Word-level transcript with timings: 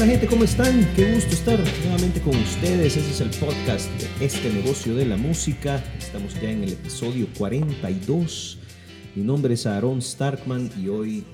Hola 0.00 0.12
gente, 0.12 0.28
¿cómo 0.28 0.44
están? 0.44 0.88
Qué 0.96 1.12
gusto 1.12 1.34
estar 1.34 1.60
nuevamente 1.84 2.22
con 2.22 2.34
ustedes. 2.34 2.96
Este 2.96 3.10
es 3.10 3.20
el 3.20 3.28
podcast 3.38 3.86
de 4.00 4.24
este 4.24 4.50
negocio 4.50 4.94
de 4.94 5.04
la 5.04 5.18
música. 5.18 5.84
Estamos 5.98 6.32
ya 6.40 6.50
en 6.50 6.64
el 6.64 6.72
episodio 6.72 7.26
42. 7.36 8.56
Mi 9.14 9.22
nombre 9.22 9.52
es 9.52 9.66
Aaron 9.66 10.00
Starkman 10.00 10.70
y 10.82 10.88
hoy 10.88 11.24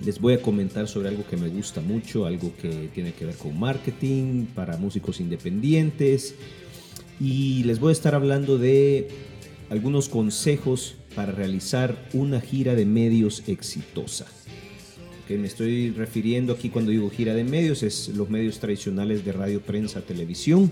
les 0.00 0.20
voy 0.20 0.34
a 0.34 0.40
comentar 0.40 0.86
sobre 0.86 1.08
algo 1.08 1.26
que 1.26 1.36
me 1.36 1.48
gusta 1.48 1.80
mucho, 1.80 2.24
algo 2.24 2.54
que 2.62 2.88
tiene 2.94 3.14
que 3.14 3.24
ver 3.24 3.34
con 3.34 3.58
marketing 3.58 4.46
para 4.54 4.76
músicos 4.76 5.18
independientes. 5.18 6.36
Y 7.18 7.64
les 7.64 7.80
voy 7.80 7.88
a 7.88 7.92
estar 7.94 8.14
hablando 8.14 8.58
de 8.58 9.08
algunos 9.70 10.08
consejos 10.08 10.94
para 11.16 11.32
realizar 11.32 12.08
una 12.12 12.40
gira 12.40 12.76
de 12.76 12.86
medios 12.86 13.42
exitosa. 13.48 14.37
Que 15.28 15.38
me 15.38 15.46
estoy 15.46 15.90
refiriendo 15.90 16.54
aquí 16.54 16.70
cuando 16.70 16.90
digo 16.90 17.10
gira 17.10 17.34
de 17.34 17.44
medios 17.44 17.82
es 17.82 18.08
los 18.08 18.30
medios 18.30 18.58
tradicionales 18.58 19.24
de 19.24 19.32
radio, 19.32 19.60
prensa, 19.60 20.00
televisión. 20.00 20.70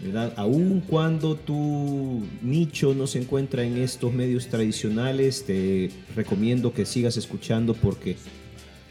¿verdad? 0.00 0.34
Aun 0.36 0.82
cuando 0.86 1.34
tu 1.34 2.22
nicho 2.42 2.94
no 2.94 3.06
se 3.06 3.20
encuentra 3.20 3.64
en 3.64 3.78
estos 3.78 4.12
medios 4.12 4.48
tradicionales, 4.48 5.44
te 5.46 5.90
recomiendo 6.14 6.74
que 6.74 6.84
sigas 6.84 7.16
escuchando 7.16 7.72
porque 7.72 8.16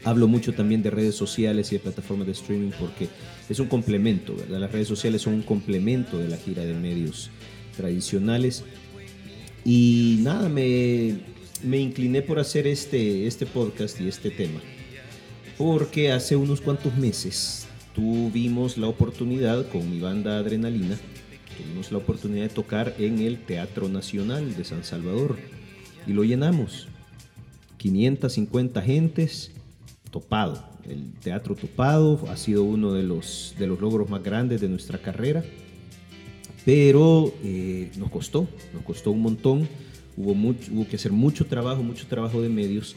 hablo 0.02 0.26
mucho 0.26 0.52
también 0.54 0.82
de 0.82 0.90
redes 0.90 1.14
sociales 1.14 1.70
y 1.70 1.76
de 1.76 1.80
plataformas 1.80 2.26
de 2.26 2.32
streaming 2.32 2.72
porque 2.78 3.08
es 3.48 3.60
un 3.60 3.68
complemento. 3.68 4.34
Las 4.48 4.72
redes 4.72 4.88
sociales 4.88 5.22
son 5.22 5.34
un 5.34 5.42
complemento 5.42 6.18
de 6.18 6.28
la 6.28 6.36
gira 6.36 6.64
de 6.64 6.74
medios 6.74 7.30
tradicionales. 7.76 8.64
Y 9.64 10.18
nada, 10.20 10.48
me, 10.48 11.14
me 11.64 11.78
incliné 11.78 12.22
por 12.22 12.38
hacer 12.38 12.66
este, 12.66 13.26
este 13.26 13.46
podcast 13.46 14.00
y 14.00 14.08
este 14.08 14.30
tema. 14.30 14.60
Porque 15.56 16.12
hace 16.12 16.36
unos 16.36 16.60
cuantos 16.60 16.94
meses 16.96 17.66
tuvimos 17.94 18.76
la 18.76 18.88
oportunidad 18.88 19.68
con 19.68 19.90
mi 19.90 20.00
banda 20.00 20.38
Adrenalina, 20.38 20.98
tuvimos 21.56 21.92
la 21.92 21.98
oportunidad 21.98 22.44
de 22.44 22.48
tocar 22.48 22.94
en 22.98 23.20
el 23.20 23.38
Teatro 23.38 23.88
Nacional 23.88 24.54
de 24.56 24.64
San 24.64 24.84
Salvador 24.84 25.38
y 26.06 26.12
lo 26.12 26.24
llenamos. 26.24 26.88
550 27.78 28.82
gentes, 28.82 29.52
topado. 30.10 30.64
El 30.88 31.12
teatro 31.14 31.54
topado 31.54 32.20
ha 32.28 32.36
sido 32.36 32.64
uno 32.64 32.92
de 32.92 33.02
los, 33.02 33.54
de 33.58 33.66
los 33.66 33.80
logros 33.80 34.08
más 34.10 34.22
grandes 34.22 34.60
de 34.60 34.68
nuestra 34.68 34.98
carrera, 34.98 35.42
pero 36.64 37.32
eh, 37.42 37.90
nos 37.96 38.10
costó, 38.10 38.48
nos 38.72 38.82
costó 38.82 39.10
un 39.10 39.22
montón. 39.22 39.68
Hubo, 40.16 40.34
mucho, 40.34 40.72
hubo 40.72 40.86
que 40.86 40.96
hacer 40.96 41.12
mucho 41.12 41.46
trabajo, 41.46 41.82
mucho 41.82 42.06
trabajo 42.06 42.40
de 42.40 42.48
medios, 42.48 42.94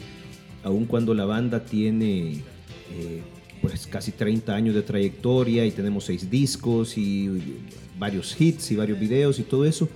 aun 0.63 0.85
cuando 0.85 1.13
la 1.13 1.25
banda 1.25 1.65
tiene 1.65 2.43
eh, 2.91 3.21
pues 3.61 3.87
casi 3.87 4.11
30 4.11 4.53
años 4.53 4.75
de 4.75 4.81
trayectoria 4.81 5.65
y 5.65 5.71
tenemos 5.71 6.05
seis 6.05 6.29
discos 6.29 6.97
y 6.97 7.57
varios 7.97 8.39
hits 8.39 8.71
y 8.71 8.75
varios 8.75 8.99
videos 8.99 9.39
y 9.39 9.43
todo 9.43 9.65
eso, 9.65 9.89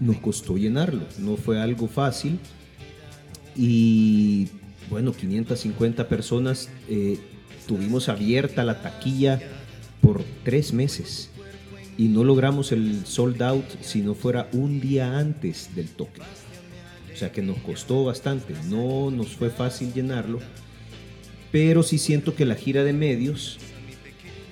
nos 0.00 0.18
costó 0.18 0.56
llenarlo. 0.56 1.02
No 1.18 1.36
fue 1.36 1.60
algo 1.60 1.88
fácil. 1.88 2.38
Y 3.56 4.48
bueno, 4.90 5.12
550 5.12 6.08
personas, 6.08 6.68
eh, 6.88 7.18
tuvimos 7.66 8.08
abierta 8.08 8.64
la 8.64 8.80
taquilla 8.82 9.40
por 10.00 10.22
tres 10.44 10.72
meses 10.72 11.30
y 11.96 12.08
no 12.08 12.24
logramos 12.24 12.72
el 12.72 13.06
sold 13.06 13.42
out 13.42 13.64
si 13.80 14.02
no 14.02 14.14
fuera 14.14 14.48
un 14.52 14.80
día 14.80 15.18
antes 15.18 15.74
del 15.74 15.88
toque. 15.88 16.20
O 17.14 17.16
sea 17.16 17.30
que 17.30 17.42
nos 17.42 17.58
costó 17.58 18.04
bastante, 18.04 18.54
no 18.68 19.12
nos 19.12 19.28
fue 19.28 19.48
fácil 19.48 19.92
llenarlo, 19.92 20.40
pero 21.52 21.84
sí 21.84 21.98
siento 21.98 22.34
que 22.34 22.44
la 22.44 22.56
gira 22.56 22.82
de 22.82 22.92
medios 22.92 23.58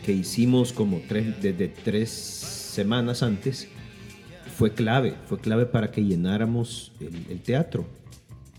que 0.06 0.12
hicimos 0.12 0.72
como 0.72 1.00
tres, 1.08 1.42
desde 1.42 1.66
tres 1.66 2.10
semanas 2.10 3.24
antes 3.24 3.66
fue 4.56 4.72
clave, 4.74 5.14
fue 5.26 5.40
clave 5.40 5.66
para 5.66 5.90
que 5.90 6.04
llenáramos 6.04 6.92
el, 7.00 7.40
teatro. 7.40 7.84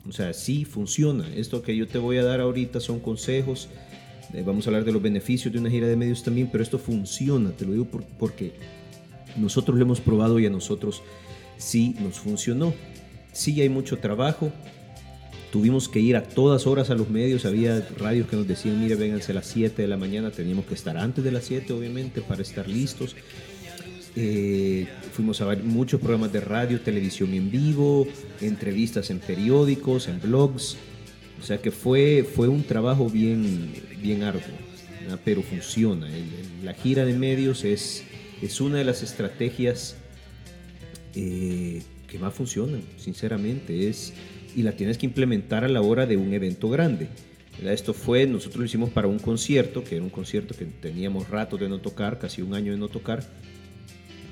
O 0.06 0.12
sea, 0.12 0.34
sí 0.34 0.66
funciona. 0.66 1.34
Esto 1.34 1.62
que 1.62 1.76
yo 1.76 1.88
te 1.88 1.98
voy 1.98 2.18
a 2.18 2.26
dar 2.26 2.42
ahorita 2.42 2.82
son 2.82 3.00
consejos. 3.00 3.70
Eh, 4.34 4.44
vamos 4.46 4.68
a 4.68 4.70
hablar 4.70 4.84
de 4.84 4.92
los 4.92 5.02
beneficios 5.02 5.54
de 5.54 5.60
una 5.60 5.70
gira 5.70 5.88
de 5.88 5.96
medios 5.96 6.24
también, 6.24 6.50
pero 6.52 6.62
esto 6.62 6.78
funciona, 6.78 7.52
te 7.52 7.66
lo 7.66 7.72
digo 7.72 7.86
por, 7.86 8.04
porque 8.20 8.52
nosotros 9.38 9.78
lo 9.78 9.84
hemos 9.86 10.02
probado 10.02 10.40
y 10.40 10.46
a 10.46 10.50
nosotros 10.50 11.04
sí 11.58 11.96
nos 12.02 12.20
funcionó. 12.20 12.74
Sí 13.34 13.60
hay 13.62 13.70
mucho 13.70 13.98
trabajo. 13.98 14.52
Tuvimos 15.52 15.90
que 15.90 16.00
ir 16.00 16.16
a 16.16 16.24
todas 16.24 16.66
horas 16.66 16.90
a 16.90 16.96
los 16.96 17.10
medios. 17.10 17.46
Había 17.46 17.86
radios 17.98 18.28
que 18.28 18.36
nos 18.36 18.48
decían, 18.48 18.80
mire, 18.80 18.96
vénganse 18.96 19.32
a 19.34 19.36
las 19.36 19.48
7 19.48 19.82
de 19.82 19.88
la 19.88 19.98
mañana. 19.98 20.32
Teníamos 20.32 20.66
que 20.66 20.74
estar 20.74 20.98
antes 20.98 21.24
de 21.24 21.32
las 21.32 21.44
7, 21.44 21.74
obviamente, 21.74 22.22
para 22.22 22.42
estar 22.42 22.68
listos. 22.68 23.16
Eh, 24.16 24.88
fuimos 25.12 25.42
a 25.42 25.46
ver 25.46 25.64
muchos 25.64 26.00
programas 26.00 26.32
de 26.32 26.40
radio, 26.40 26.80
televisión 26.82 27.34
en 27.34 27.50
vivo, 27.50 28.08
entrevistas 28.42 29.10
en 29.10 29.20
periódicos, 29.20 30.08
en 30.08 30.22
blogs. 30.22 30.78
O 31.42 31.46
sea 31.46 31.58
que 31.58 31.72
fue, 31.72 32.24
fue 32.24 32.48
un 32.48 32.64
trabajo 32.64 33.10
bien, 33.10 33.74
bien 34.02 34.24
arduo, 34.24 34.42
pero 35.26 35.42
funciona. 35.42 36.08
La 36.64 36.74
gira 36.74 37.06
de 37.06 37.14
medios 37.14 37.64
es, 37.66 38.04
es 38.42 38.62
una 38.62 38.78
de 38.78 38.86
las 38.86 39.04
estrategias 39.04 39.98
eh, 41.16 41.82
que 42.14 42.20
más 42.20 42.34
funcionan, 42.36 42.84
sinceramente. 42.98 43.90
Es, 43.90 44.14
y 44.56 44.62
la 44.62 44.74
tienes 44.74 45.00
que 45.00 45.08
implementar 45.08 45.64
a 45.64 45.68
la 45.68 45.82
hora 45.82 46.06
de 46.06 46.16
un 46.16 46.32
evento 46.32 46.70
grande. 46.70 47.08
Esto 47.64 47.94
fue, 47.94 48.28
nosotros 48.28 48.60
lo 48.60 48.66
hicimos 48.66 48.92
para 48.92 49.08
un 49.08 49.18
concierto, 49.18 49.84
que 49.84 49.96
era 49.96 50.04
un 50.04 50.12
concierto 50.12 50.56
que 50.56 50.66
teníamos 50.66 51.28
rato 51.30 51.58
de 51.58 51.68
no 51.68 51.80
tocar, 51.80 52.20
casi 52.20 52.44
un 52.44 52.54
año 52.54 52.72
de 52.72 52.78
no 52.78 52.88
tocar. 52.88 53.24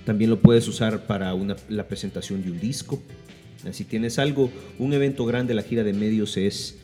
También 0.06 0.30
lo 0.30 0.40
puedes 0.40 0.68
usar 0.68 1.08
para 1.08 1.34
una, 1.34 1.56
la 1.70 1.88
presentación 1.88 2.44
de 2.44 2.52
un 2.52 2.60
disco. 2.60 3.02
Si 3.72 3.84
tienes 3.84 4.20
algo, 4.20 4.52
un 4.78 4.94
evento 4.94 5.26
grande, 5.26 5.56
la 5.56 5.64
gira 5.64 5.84
de 5.84 5.94
medios 5.94 6.38
es, 6.38 6.78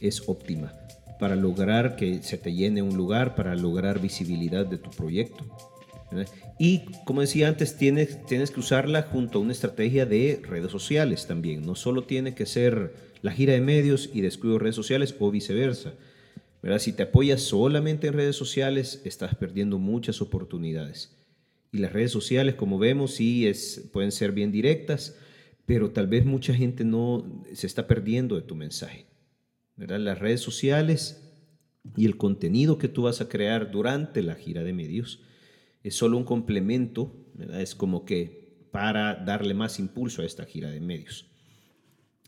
es 0.00 0.24
óptima 0.26 0.72
para 1.20 1.36
lograr 1.36 1.94
que 1.94 2.20
se 2.24 2.36
te 2.36 2.52
llene 2.52 2.82
un 2.82 2.96
lugar, 2.96 3.36
para 3.36 3.54
lograr 3.54 4.00
visibilidad 4.00 4.66
de 4.66 4.78
tu 4.78 4.90
proyecto. 4.90 5.46
Y 6.58 6.80
como 7.04 7.20
decía 7.20 7.48
antes, 7.48 7.76
tienes, 7.76 8.24
tienes 8.26 8.50
que 8.50 8.60
usarla 8.60 9.02
junto 9.02 9.38
a 9.38 9.42
una 9.42 9.52
estrategia 9.52 10.06
de 10.06 10.40
redes 10.42 10.70
sociales 10.70 11.26
también. 11.26 11.62
No 11.66 11.74
solo 11.74 12.04
tiene 12.04 12.34
que 12.34 12.46
ser 12.46 12.94
la 13.22 13.32
gira 13.32 13.54
de 13.54 13.60
medios 13.60 14.10
y 14.12 14.20
descuido 14.20 14.58
redes 14.58 14.76
sociales 14.76 15.14
o 15.18 15.30
viceversa. 15.30 15.94
¿verdad? 16.62 16.78
Si 16.78 16.92
te 16.92 17.04
apoyas 17.04 17.42
solamente 17.42 18.06
en 18.06 18.14
redes 18.14 18.36
sociales, 18.36 19.02
estás 19.04 19.34
perdiendo 19.34 19.78
muchas 19.78 20.20
oportunidades. 20.22 21.16
Y 21.72 21.78
las 21.78 21.92
redes 21.92 22.12
sociales, 22.12 22.54
como 22.54 22.78
vemos, 22.78 23.14
sí 23.14 23.46
es, 23.46 23.88
pueden 23.92 24.12
ser 24.12 24.32
bien 24.32 24.52
directas, 24.52 25.16
pero 25.66 25.90
tal 25.90 26.06
vez 26.06 26.24
mucha 26.24 26.54
gente 26.54 26.84
no 26.84 27.44
se 27.54 27.66
está 27.66 27.86
perdiendo 27.86 28.36
de 28.36 28.42
tu 28.42 28.54
mensaje. 28.54 29.06
¿verdad? 29.76 29.98
Las 29.98 30.18
redes 30.18 30.40
sociales 30.40 31.32
y 31.96 32.06
el 32.06 32.16
contenido 32.16 32.78
que 32.78 32.88
tú 32.88 33.02
vas 33.02 33.20
a 33.20 33.28
crear 33.28 33.70
durante 33.70 34.22
la 34.22 34.34
gira 34.34 34.62
de 34.62 34.72
medios 34.72 35.20
es 35.82 35.94
solo 35.94 36.16
un 36.16 36.24
complemento, 36.24 37.14
es 37.54 37.74
como 37.74 38.04
que 38.04 38.66
para 38.70 39.14
darle 39.14 39.54
más 39.54 39.78
impulso 39.78 40.22
a 40.22 40.24
esta 40.24 40.44
gira 40.44 40.70
de 40.70 40.80
medios. 40.80 41.26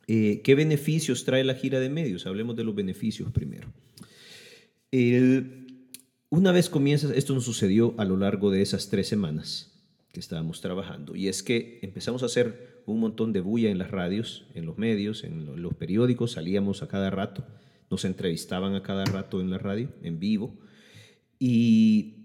Eh, 0.06 0.42
¿Qué 0.42 0.54
beneficios 0.54 1.24
trae 1.24 1.44
la 1.44 1.54
gira 1.54 1.80
de 1.80 1.88
medios? 1.88 2.26
Hablemos 2.26 2.56
de 2.56 2.64
los 2.64 2.74
beneficios 2.74 3.32
primero. 3.32 3.72
Una 6.30 6.50
vez 6.50 6.68
comienzas, 6.68 7.12
esto 7.12 7.32
nos 7.32 7.44
sucedió 7.44 7.94
a 7.96 8.04
lo 8.04 8.16
largo 8.16 8.50
de 8.50 8.60
esas 8.60 8.88
tres 8.88 9.06
semanas 9.06 9.70
que 10.12 10.18
estábamos 10.20 10.60
trabajando, 10.60 11.14
y 11.16 11.28
es 11.28 11.42
que 11.42 11.78
empezamos 11.82 12.22
a 12.22 12.26
hacer 12.26 12.82
un 12.86 13.00
montón 13.00 13.32
de 13.32 13.40
bulla 13.40 13.70
en 13.70 13.78
las 13.78 13.90
radios, 13.90 14.46
en 14.54 14.66
los 14.66 14.76
medios, 14.76 15.24
en 15.24 15.62
los 15.62 15.74
periódicos, 15.74 16.32
salíamos 16.32 16.82
a 16.82 16.88
cada 16.88 17.10
rato, 17.10 17.46
nos 17.90 18.04
entrevistaban 18.04 18.74
a 18.74 18.82
cada 18.82 19.04
rato 19.04 19.40
en 19.40 19.50
la 19.50 19.58
radio, 19.58 19.90
en 20.02 20.18
vivo, 20.18 20.56
y 21.38 22.23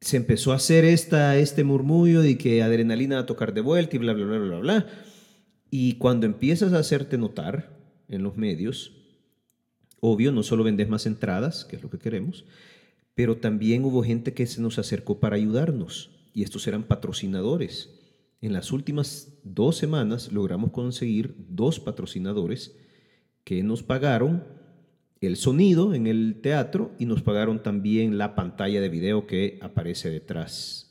se 0.00 0.16
empezó 0.16 0.52
a 0.52 0.56
hacer 0.56 0.84
esta, 0.84 1.36
este 1.36 1.64
murmullo 1.64 2.22
de 2.22 2.36
que 2.38 2.62
adrenalina 2.62 3.16
va 3.16 3.22
a 3.22 3.26
tocar 3.26 3.54
de 3.54 3.60
vuelta 3.60 3.96
y 3.96 3.98
bla, 3.98 4.12
bla, 4.12 4.26
bla, 4.26 4.38
bla, 4.38 4.58
bla. 4.58 4.86
Y 5.70 5.94
cuando 5.94 6.26
empiezas 6.26 6.72
a 6.72 6.78
hacerte 6.78 7.18
notar 7.18 7.76
en 8.08 8.22
los 8.22 8.36
medios, 8.36 8.92
obvio, 10.00 10.32
no 10.32 10.42
solo 10.42 10.64
vendes 10.64 10.88
más 10.88 11.06
entradas, 11.06 11.64
que 11.64 11.76
es 11.76 11.82
lo 11.82 11.90
que 11.90 11.98
queremos, 11.98 12.44
pero 13.14 13.38
también 13.38 13.84
hubo 13.84 14.04
gente 14.04 14.34
que 14.34 14.46
se 14.46 14.60
nos 14.60 14.78
acercó 14.78 15.18
para 15.18 15.36
ayudarnos 15.36 16.10
y 16.32 16.42
estos 16.42 16.66
eran 16.66 16.84
patrocinadores. 16.84 17.90
En 18.42 18.52
las 18.52 18.72
últimas 18.72 19.38
dos 19.42 19.76
semanas 19.76 20.30
logramos 20.30 20.70
conseguir 20.70 21.34
dos 21.48 21.80
patrocinadores 21.80 22.76
que 23.42 23.62
nos 23.62 23.82
pagaron 23.82 24.44
el 25.26 25.36
sonido 25.36 25.94
en 25.94 26.06
el 26.06 26.36
teatro 26.40 26.92
y 26.98 27.06
nos 27.06 27.22
pagaron 27.22 27.62
también 27.62 28.18
la 28.18 28.34
pantalla 28.34 28.80
de 28.80 28.88
video 28.88 29.26
que 29.26 29.58
aparece 29.60 30.10
detrás, 30.10 30.90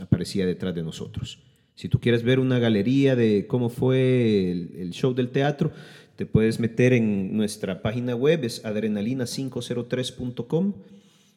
aparecía 0.00 0.46
detrás 0.46 0.74
de 0.74 0.82
nosotros. 0.82 1.42
Si 1.74 1.90
tú 1.90 2.00
quieres 2.00 2.22
ver 2.22 2.40
una 2.40 2.58
galería 2.58 3.16
de 3.16 3.46
cómo 3.46 3.68
fue 3.68 4.50
el, 4.50 4.90
show 4.92 5.12
del 5.14 5.28
teatro, 5.28 5.72
te 6.16 6.24
puedes 6.24 6.58
meter 6.58 6.94
en 6.94 7.36
nuestra 7.36 7.82
página 7.82 8.16
web, 8.16 8.44
es 8.44 8.64
adrenalina503.com 8.64 10.72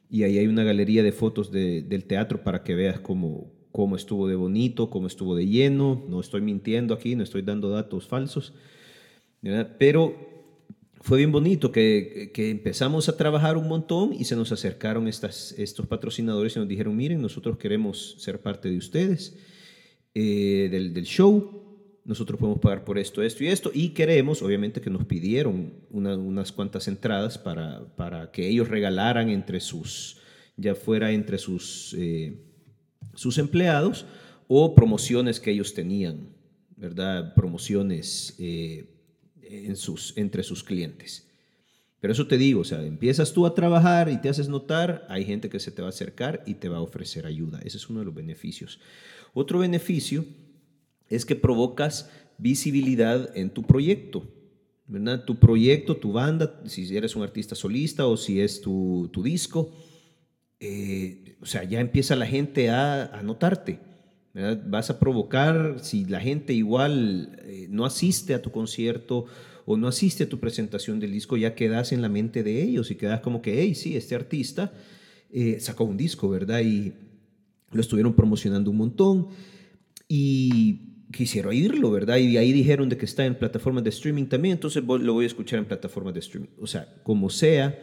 y 0.10 0.24
ahí 0.24 0.38
hay 0.38 0.48
una 0.48 0.64
galería 0.64 1.04
de 1.04 1.12
fotos 1.12 1.52
del 1.52 2.06
teatro 2.06 2.42
para 2.44 2.64
que 2.64 2.74
veas 2.74 3.02
cómo, 3.02 3.52
cómo 3.72 3.98
estuvo 3.98 4.30
de 4.30 4.36
bonito, 4.36 4.90
cómo 4.90 5.08
estuvo 5.08 5.36
de 5.36 5.46
lleno. 5.46 6.06
No 6.08 6.22
estoy 6.22 6.42
mintiendo 6.42 6.94
aquí, 6.94 7.16
no 7.16 7.24
estoy 7.24 7.42
dando 7.42 7.70
datos 7.70 8.08
falsos. 8.08 8.54
Pero 9.78 10.39
fue 11.02 11.20
bien 11.20 11.32
bonito 11.32 11.72
que, 11.72 12.32
que, 12.34 12.50
empezamos 12.50 13.08
a 13.08 13.16
trabajar 13.16 13.58
un 13.58 13.68
montón 13.68 14.14
y 14.14 14.26
se 14.26 14.36
nos 14.36 14.52
acercaron 14.52 15.08
estas, 15.08 15.54
estos 15.58 15.88
patrocinadores 15.88 16.56
y 16.56 16.60
nos 16.60 16.68
dijeron, 16.68 16.96
miren, 16.96 17.22
nosotros 17.22 17.58
queremos 17.58 18.16
ser 18.20 18.42
parte 18.42 18.70
de 18.70 18.78
ustedes, 18.78 19.38
eh, 20.14 20.68
del, 20.70 20.94
del, 20.94 21.06
show, 21.06 22.02
nosotros 22.04 22.40
podemos 22.40 22.60
pagar 22.60 22.84
por 22.84 22.98
esto, 22.98 23.22
esto 23.24 23.44
y 23.44 23.48
esto, 23.48 23.72
y 23.74 23.90
queremos, 23.90 24.42
obviamente 24.42 24.82
que 24.82 24.90
nos 24.90 25.06
pidieron 25.06 25.74
unas 25.90 26.52
cuantas 26.52 26.88
entradas 26.88 27.38
para, 27.38 27.96
para, 27.96 28.32
que 28.32 28.50
ellos 28.50 28.68
regalaran 28.68 29.30
entre 29.30 29.62
sus, 29.62 30.18
ya 30.58 30.76
fuera 30.76 31.12
entre 31.12 31.38
sus, 31.38 31.96
eh, 31.98 32.42
sus 33.14 33.38
empleados 33.38 34.06
o 34.48 34.76
promociones 34.76 35.40
que 35.40 35.52
ellos 35.52 35.74
tenían, 35.74 36.36
¿verdad? 36.76 37.34
Promociones. 37.36 38.36
Eh, 38.40 38.99
en 39.50 39.76
sus, 39.76 40.18
entre 40.18 40.44
sus 40.44 40.64
clientes. 40.64 41.28
Pero 42.00 42.14
eso 42.14 42.28
te 42.28 42.38
digo, 42.38 42.62
o 42.62 42.64
sea, 42.64 42.84
empiezas 42.86 43.34
tú 43.34 43.46
a 43.46 43.54
trabajar 43.54 44.10
y 44.10 44.22
te 44.22 44.30
haces 44.30 44.48
notar, 44.48 45.06
hay 45.10 45.26
gente 45.26 45.50
que 45.50 45.60
se 45.60 45.72
te 45.72 45.82
va 45.82 45.90
a 45.90 45.90
acercar 45.90 46.44
y 46.46 46.54
te 46.54 46.70
va 46.70 46.78
a 46.78 46.82
ofrecer 46.82 47.26
ayuda. 47.26 47.60
Ese 47.64 47.78
es 47.78 47.90
uno 47.90 48.00
de 48.00 48.06
los 48.06 48.16
beneficios. 48.16 48.80
Otro 49.34 49.60
beneficio 49.60 50.26
es 51.10 51.26
que 51.26 51.36
provocas 51.36 52.10
visibilidad 52.38 53.36
en 53.36 53.50
tu 53.50 53.64
proyecto. 53.64 54.28
¿verdad? 54.88 55.26
Tu 55.26 55.38
proyecto, 55.38 55.98
tu 55.98 56.14
banda, 56.14 56.62
si 56.66 56.96
eres 56.96 57.16
un 57.16 57.24
artista 57.24 57.54
solista 57.54 58.08
o 58.08 58.18
si 58.18 58.40
es 58.42 58.62
tu, 58.62 59.12
disco, 59.24 59.72
eh, 60.60 61.38
o 61.42 61.46
sea, 61.46 61.64
ya 61.64 61.80
empieza 61.80 62.16
la 62.16 62.26
gente 62.26 62.70
a 62.70 63.22
notarte. 63.24 63.89
Vas 64.34 64.90
a 64.90 65.00
provocar, 65.00 65.78
si 65.82 66.06
la 66.06 66.20
gente 66.20 66.54
igual 66.54 67.40
eh, 67.46 67.68
no 67.70 67.86
asiste 67.86 68.34
a 68.36 68.42
tu 68.42 68.52
concierto 68.52 69.26
o 69.66 69.76
no 69.76 69.88
asiste 69.88 70.24
a 70.24 70.30
tu 70.30 70.40
presentación 70.40 71.00
del 71.00 71.12
disco, 71.12 71.36
ya 71.36 71.56
quedas 71.56 71.92
en 71.92 72.02
la 72.02 72.10
mente 72.10 72.44
de 72.44 72.62
ellos 72.62 72.92
y 72.92 72.96
quedas 72.96 73.22
como 73.22 73.42
que, 73.42 73.62
hey, 73.62 73.76
sí, 73.76 73.96
este 73.96 74.16
artista 74.16 74.72
eh, 75.32 75.60
sacó 75.60 75.84
un 75.84 75.98
disco, 75.98 76.30
¿verdad? 76.30 76.62
Y 76.62 76.94
lo 77.72 77.82
estuvieron 77.82 78.14
promocionando 78.14 78.72
un 78.72 78.78
montón 78.78 79.28
y 80.08 81.06
quisiera 81.12 81.50
oírlo, 81.50 81.92
¿verdad? 81.92 82.18
Y 82.18 82.38
ahí 82.38 82.52
dijeron 82.52 82.88
de 82.88 82.98
que 82.98 83.06
está 83.06 83.26
en 83.26 83.36
plataformas 83.36 83.84
de 83.84 83.90
streaming 83.90 84.26
también, 84.26 84.54
entonces 84.54 84.84
lo 84.84 85.14
voy 85.14 85.24
a 85.24 85.28
escuchar 85.28 85.60
en 85.60 85.66
plataformas 85.66 86.14
de 86.14 86.20
streaming. 86.20 86.50
O 86.60 86.68
sea, 86.68 86.88
como 87.04 87.30
sea, 87.30 87.78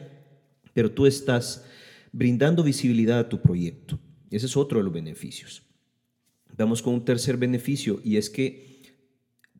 pero 0.75 0.91
tú 0.91 1.07
estás 1.07 1.65
brindando 2.13 2.63
visibilidad 2.63 3.19
a 3.19 3.29
tu 3.29 3.41
proyecto. 3.43 3.99
Ese 4.31 4.47
es 4.47 4.57
otro 4.57 4.79
de 4.79 4.85
los 4.85 4.93
beneficios. 4.93 5.66
Vamos 6.57 6.83
con 6.83 6.95
un 6.95 7.05
tercer 7.05 7.37
beneficio 7.37 8.01
y 8.05 8.17
es 8.17 8.31
que 8.31 8.77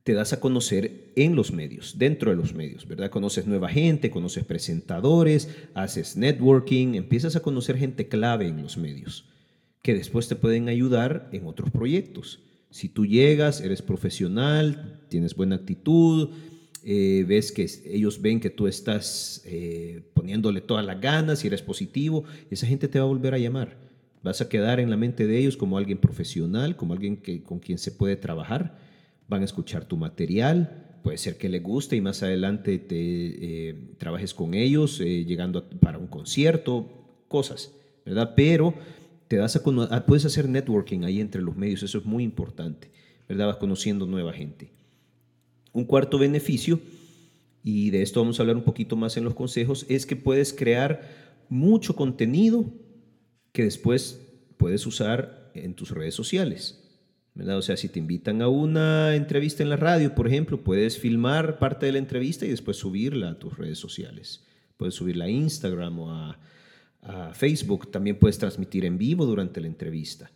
te 0.03 0.15
das 0.15 0.33
a 0.33 0.41
conocer 0.41 1.13
en 1.17 1.35
los 1.35 1.53
medios, 1.53 1.99
dentro 1.99 2.31
de 2.31 2.37
los 2.37 2.55
medios, 2.55 2.87
¿verdad? 2.87 3.11
Conoces 3.11 3.47
nueva 3.47 3.69
gente, 3.69 4.09
conoces 4.09 4.45
presentadores, 4.45 5.49
haces 5.75 6.17
networking, 6.17 6.95
empiezas 6.95 7.35
a 7.35 7.41
conocer 7.41 7.77
gente 7.77 8.07
clave 8.07 8.47
en 8.47 8.63
los 8.63 8.77
medios 8.77 9.25
que 9.87 9.95
después 9.95 10.27
te 10.27 10.35
pueden 10.35 10.69
ayudar 10.69 11.29
en 11.31 11.47
otros 11.47 11.71
proyectos. 11.71 12.41
Si 12.71 12.89
tú 12.89 13.07
llegas, 13.07 13.61
eres 13.61 13.83
profesional, 13.83 15.01
tienes 15.09 15.37
buena 15.37 15.55
actitud, 15.55 16.31
eh, 16.85 17.25
ves 17.27 17.53
que 17.53 17.71
ellos 17.85 18.21
ven 18.21 18.41
que 18.41 18.51
tú 18.51 18.67
estás 18.67 19.43
eh, 19.45 20.03
poniéndole 20.13 20.61
todas 20.61 20.85
las 20.85 21.01
ganas 21.01 21.45
y 21.45 21.47
eres 21.47 21.63
positivo, 21.63 22.25
esa 22.51 22.67
gente 22.67 22.89
te 22.89 22.99
va 22.99 23.05
a 23.05 23.09
volver 23.09 23.35
a 23.35 23.39
llamar. 23.39 23.86
Vas 24.23 24.41
a 24.41 24.49
quedar 24.49 24.81
en 24.81 24.91
la 24.91 24.97
mente 24.97 25.27
de 25.27 25.39
ellos 25.39 25.57
como 25.57 25.79
alguien 25.79 25.99
profesional, 25.99 26.77
como 26.77 26.95
alguien 26.95 27.17
que, 27.17 27.43
con 27.43 27.59
quien 27.59 27.79
se 27.79 27.93
puede 27.93 28.17
trabajar. 28.17 28.79
Van 29.29 29.43
a 29.43 29.45
escuchar 29.45 29.85
tu 29.85 29.97
material, 29.97 30.99
puede 31.03 31.19
ser 31.19 31.37
que 31.39 31.49
le 31.49 31.61
guste 31.61 31.95
y 31.95 32.01
más 32.01 32.23
adelante 32.25 32.79
te 32.79 32.97
eh, 33.69 33.75
trabajes 33.99 34.35
con 34.35 34.55
ellos, 34.55 35.01
eh, 35.01 35.25
llegando 35.25 35.69
para 35.81 35.99
un 35.99 36.09
concierto, 36.09 37.25
cosas, 37.29 37.73
¿verdad? 38.05 38.33
Pero 38.35 38.75
te 39.29 39.37
das 39.37 39.57
a, 39.57 39.63
ah, 39.91 40.05
puedes 40.07 40.25
hacer 40.25 40.49
networking 40.49 41.05
ahí 41.05 41.21
entre 41.21 41.43
los 41.43 41.57
medios, 41.57 41.83
eso 41.83 41.99
es 41.99 42.05
muy 42.05 42.25
importante, 42.25 42.91
¿verdad? 43.29 43.47
Vas 43.47 43.57
conociendo 43.57 44.07
nueva 44.07 44.33
gente. 44.33 44.73
Un 45.73 45.85
cuarto 45.85 46.19
beneficio, 46.19 46.81
y 47.63 47.91
de 47.91 48.03
esto 48.03 48.21
vamos 48.21 48.39
a 48.39 48.43
hablar 48.43 48.57
un 48.57 48.65
poquito 48.65 48.97
más 48.97 49.17
en 49.17 49.25
los 49.25 49.35
consejos, 49.35 49.87
es 49.89 50.07
que 50.07 50.17
puedes 50.17 50.53
crear 50.53 51.03
mucho 51.49 51.95
contenido 51.95 52.65
que 53.57 53.65
después 53.65 54.21
puedes 54.59 54.87
usar 54.87 55.51
en 55.55 55.73
tus 55.73 55.91
redes 55.91 56.15
sociales. 56.15 56.79
O 57.35 57.63
sea, 57.63 57.79
si 57.79 57.89
te 57.89 57.99
invitan 57.99 58.43
a 58.43 58.49
una 58.49 59.17
entrevista 59.17 59.63
en 59.63 59.71
la 59.71 59.77
radio, 59.77 60.15
por 60.15 60.27
ejemplo, 60.29 60.63
puedes 60.63 60.99
filmar 60.99 61.59
parte 61.59 61.87
de 61.87 61.93
la 61.93 61.99
entrevista 61.99 62.45
y 62.45 62.51
después 62.51 62.77
subirla 62.77 63.31
a 63.31 63.39
tus 63.39 63.57
redes 63.57 63.79
sociales. 63.79 64.45
Puedes 64.77 64.95
subirla 64.95 65.25
a 65.25 65.31
Instagram 65.31 65.99
o 65.99 66.11
a, 66.13 66.39
Facebook. 67.33 67.91
También 67.91 68.19
puedes 68.19 68.37
transmitir 68.37 68.85
en 68.85 68.99
vivo 68.99 69.25
durante 69.25 69.61
la 69.61 69.69
entrevista. 69.69 70.31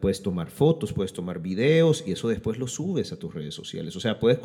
Puedes 0.00 0.22
tomar 0.22 0.50
fotos, 0.50 0.92
puedes 0.92 1.12
tomar 1.12 1.40
videos 1.40 2.02
y 2.06 2.12
eso 2.12 2.28
después 2.28 2.58
lo 2.58 2.66
subes 2.66 3.12
a 3.12 3.18
tus 3.18 3.32
redes 3.32 3.54
sociales. 3.54 3.94
O 3.94 4.00
sea, 4.00 4.18
puedes 4.18 4.40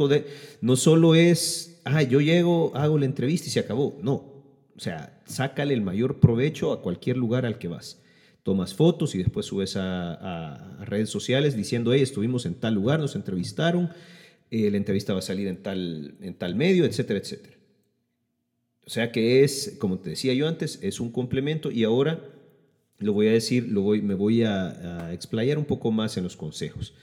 no 0.62 0.76
solo 0.76 1.16
es, 1.16 1.82
ah, 1.86 2.04
yo 2.04 2.20
llego, 2.20 2.76
hago 2.76 3.00
la 3.00 3.06
entrevista 3.06 3.48
y 3.48 3.52
se 3.52 3.62
acabó. 3.62 3.98
No, 4.04 4.35
o 4.76 4.80
sea, 4.80 5.22
sácale 5.26 5.74
el 5.74 5.82
mayor 5.82 6.20
provecho 6.20 6.74
a 6.74 6.82
cualquier 6.82 7.18
lugar 7.18 7.46
al 7.46 7.58
que 7.58 7.68
vas. 7.68 8.02
Tomas 8.44 8.74
fotos 8.74 9.16
y 9.16 9.20
después 9.20 9.46
subes 9.46 9.76
a, 9.78 10.78
redes 10.86 11.10
sociales 11.10 11.56
diciendo, 11.56 11.94
hey, 11.94 12.02
estuvimos 12.02 12.46
en 12.46 12.56
tal 12.56 12.76
lugar, 12.76 13.00
nos 13.00 13.16
entrevistaron, 13.16 13.90
eh, 14.52 14.70
la 14.70 14.78
entrevista 14.78 15.14
va 15.14 15.20
a 15.20 15.24
salir 15.24 15.48
en 15.48 15.64
tal, 15.64 16.16
en 16.22 16.36
tal 16.36 16.56
medio, 16.56 16.86
etcétera, 16.86 17.20
etcétera. 17.20 17.56
O 18.86 18.90
sea 18.90 19.12
que 19.12 19.44
es, 19.44 19.78
como 19.80 19.98
te 19.98 20.12
decía 20.12 20.34
yo 20.34 20.48
antes, 20.48 20.78
es 20.84 21.00
un 21.00 21.12
complemento 21.12 21.72
y 21.72 21.84
ahora 21.86 22.24
lo 23.00 23.14
voy 23.14 23.30
a 23.30 23.32
decir, 23.32 23.68
lo 23.70 23.82
voy, 23.82 24.02
me 24.02 24.14
voy 24.14 24.44
a, 24.44 25.08
a 25.08 25.14
explayar 25.14 25.58
un 25.58 25.66
poco 25.66 25.92
más 25.92 26.18
en 26.18 26.24
los 26.24 26.36
consejos. 26.36 26.94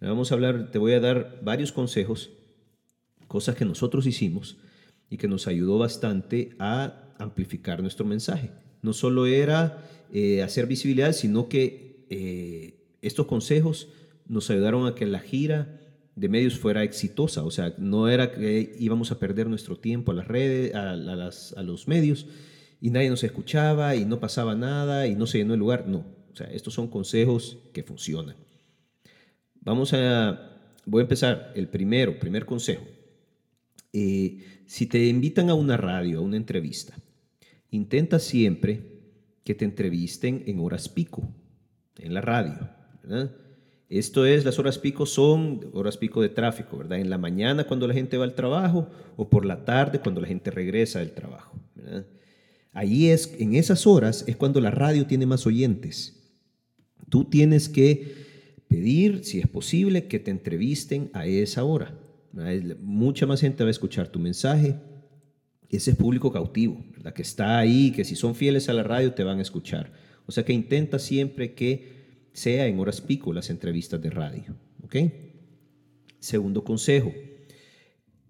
Vamos 0.00 0.30
a 0.30 0.34
hablar, 0.34 0.70
te 0.70 0.78
voy 0.78 0.92
a 0.92 1.00
dar 1.00 1.40
varios 1.42 1.72
consejos, 1.72 2.30
cosas 3.28 3.54
que 3.54 3.64
nosotros 3.64 4.06
hicimos 4.06 4.56
y 5.10 5.18
que 5.18 5.28
nos 5.28 5.46
ayudó 5.46 5.78
bastante 5.78 6.54
a 6.58 7.05
amplificar 7.18 7.82
nuestro 7.82 8.04
mensaje. 8.04 8.50
No 8.82 8.92
solo 8.92 9.26
era 9.26 9.82
eh, 10.12 10.42
hacer 10.42 10.66
visibilidad, 10.66 11.12
sino 11.12 11.48
que 11.48 12.06
eh, 12.10 12.76
estos 13.02 13.26
consejos 13.26 13.88
nos 14.28 14.50
ayudaron 14.50 14.86
a 14.86 14.94
que 14.94 15.06
la 15.06 15.20
gira 15.20 15.80
de 16.14 16.28
medios 16.28 16.58
fuera 16.58 16.82
exitosa. 16.82 17.44
O 17.44 17.50
sea, 17.50 17.74
no 17.78 18.08
era 18.08 18.32
que 18.32 18.74
íbamos 18.78 19.12
a 19.12 19.18
perder 19.18 19.48
nuestro 19.48 19.76
tiempo 19.76 20.12
a 20.12 20.14
las 20.14 20.26
redes, 20.26 20.74
a, 20.74 20.96
los 21.62 21.88
medios, 21.88 22.26
y 22.80 22.90
nadie 22.90 23.10
nos 23.10 23.22
escuchaba 23.24 23.94
y 23.96 24.04
no 24.04 24.18
pasaba 24.18 24.54
nada 24.54 25.06
y 25.06 25.14
no 25.14 25.26
se 25.26 25.38
llenó 25.38 25.54
el 25.54 25.60
lugar. 25.60 25.86
No, 25.86 26.04
o 26.32 26.36
sea, 26.36 26.46
estos 26.48 26.74
son 26.74 26.88
consejos 26.88 27.58
que 27.72 27.82
funcionan. 27.82 28.36
Vamos 29.60 29.92
a, 29.92 30.58
voy 30.84 31.00
a 31.00 31.02
empezar. 31.02 31.52
El 31.54 31.68
primero, 31.68 32.18
primer 32.18 32.46
consejo. 32.46 32.84
Eh, 33.92 34.62
si 34.66 34.86
te 34.86 35.06
invitan 35.06 35.50
a 35.50 35.54
una 35.54 35.76
radio, 35.76 36.18
a 36.18 36.22
una 36.22 36.36
entrevista, 36.36 36.98
intenta 37.76 38.18
siempre 38.18 38.80
que 39.44 39.54
te 39.54 39.64
entrevisten 39.64 40.42
en 40.46 40.58
horas 40.58 40.88
pico, 40.88 41.22
en 41.98 42.14
la 42.14 42.20
radio. 42.20 42.68
Esto 43.88 44.26
es, 44.26 44.44
las 44.44 44.58
horas 44.58 44.78
pico 44.78 45.06
son 45.06 45.70
horas 45.72 45.96
pico 45.96 46.20
de 46.20 46.28
tráfico, 46.28 46.76
¿verdad? 46.76 46.98
En 46.98 47.08
la 47.08 47.18
mañana 47.18 47.64
cuando 47.64 47.86
la 47.86 47.94
gente 47.94 48.16
va 48.16 48.24
al 48.24 48.34
trabajo 48.34 48.88
o 49.16 49.30
por 49.30 49.46
la 49.46 49.64
tarde 49.64 50.00
cuando 50.00 50.20
la 50.20 50.26
gente 50.26 50.50
regresa 50.50 50.98
del 50.98 51.12
trabajo. 51.12 51.56
Ahí 52.72 53.08
es, 53.08 53.32
en 53.38 53.54
esas 53.54 53.86
horas 53.86 54.24
es 54.26 54.36
cuando 54.36 54.60
la 54.60 54.72
radio 54.72 55.06
tiene 55.06 55.24
más 55.26 55.46
oyentes. 55.46 56.34
Tú 57.08 57.24
tienes 57.24 57.68
que 57.68 58.26
pedir, 58.68 59.24
si 59.24 59.38
es 59.38 59.46
posible, 59.46 60.08
que 60.08 60.18
te 60.18 60.32
entrevisten 60.32 61.10
a 61.12 61.26
esa 61.26 61.62
hora. 61.62 61.94
Mucha 62.80 63.26
más 63.26 63.40
gente 63.40 63.62
va 63.62 63.68
a 63.68 63.70
escuchar 63.70 64.08
tu 64.08 64.18
mensaje. 64.18 64.74
Ese 65.70 65.92
es 65.92 65.96
público 65.96 66.32
cautivo, 66.32 66.84
¿verdad? 66.92 67.12
que 67.12 67.22
está 67.22 67.58
ahí, 67.58 67.90
que 67.90 68.04
si 68.04 68.16
son 68.16 68.34
fieles 68.34 68.68
a 68.68 68.72
la 68.72 68.82
radio 68.82 69.12
te 69.14 69.24
van 69.24 69.38
a 69.38 69.42
escuchar. 69.42 69.92
O 70.26 70.32
sea 70.32 70.44
que 70.44 70.52
intenta 70.52 70.98
siempre 70.98 71.54
que 71.54 72.28
sea 72.32 72.66
en 72.66 72.78
horas 72.78 73.00
pico 73.00 73.32
las 73.32 73.50
entrevistas 73.50 74.00
de 74.00 74.10
radio. 74.10 74.54
¿ok? 74.84 74.96
Segundo 76.20 76.64
consejo, 76.64 77.12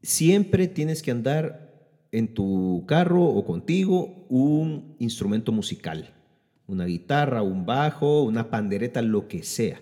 siempre 0.02 0.68
tienes 0.68 1.02
que 1.02 1.10
andar 1.10 1.66
en 2.12 2.32
tu 2.32 2.84
carro 2.86 3.24
o 3.24 3.44
contigo 3.44 4.26
un 4.28 4.96
instrumento 4.98 5.52
musical, 5.52 6.14
una 6.66 6.86
guitarra, 6.86 7.42
un 7.42 7.66
bajo, 7.66 8.22
una 8.22 8.50
pandereta, 8.50 9.02
lo 9.02 9.28
que 9.28 9.42
sea. 9.42 9.80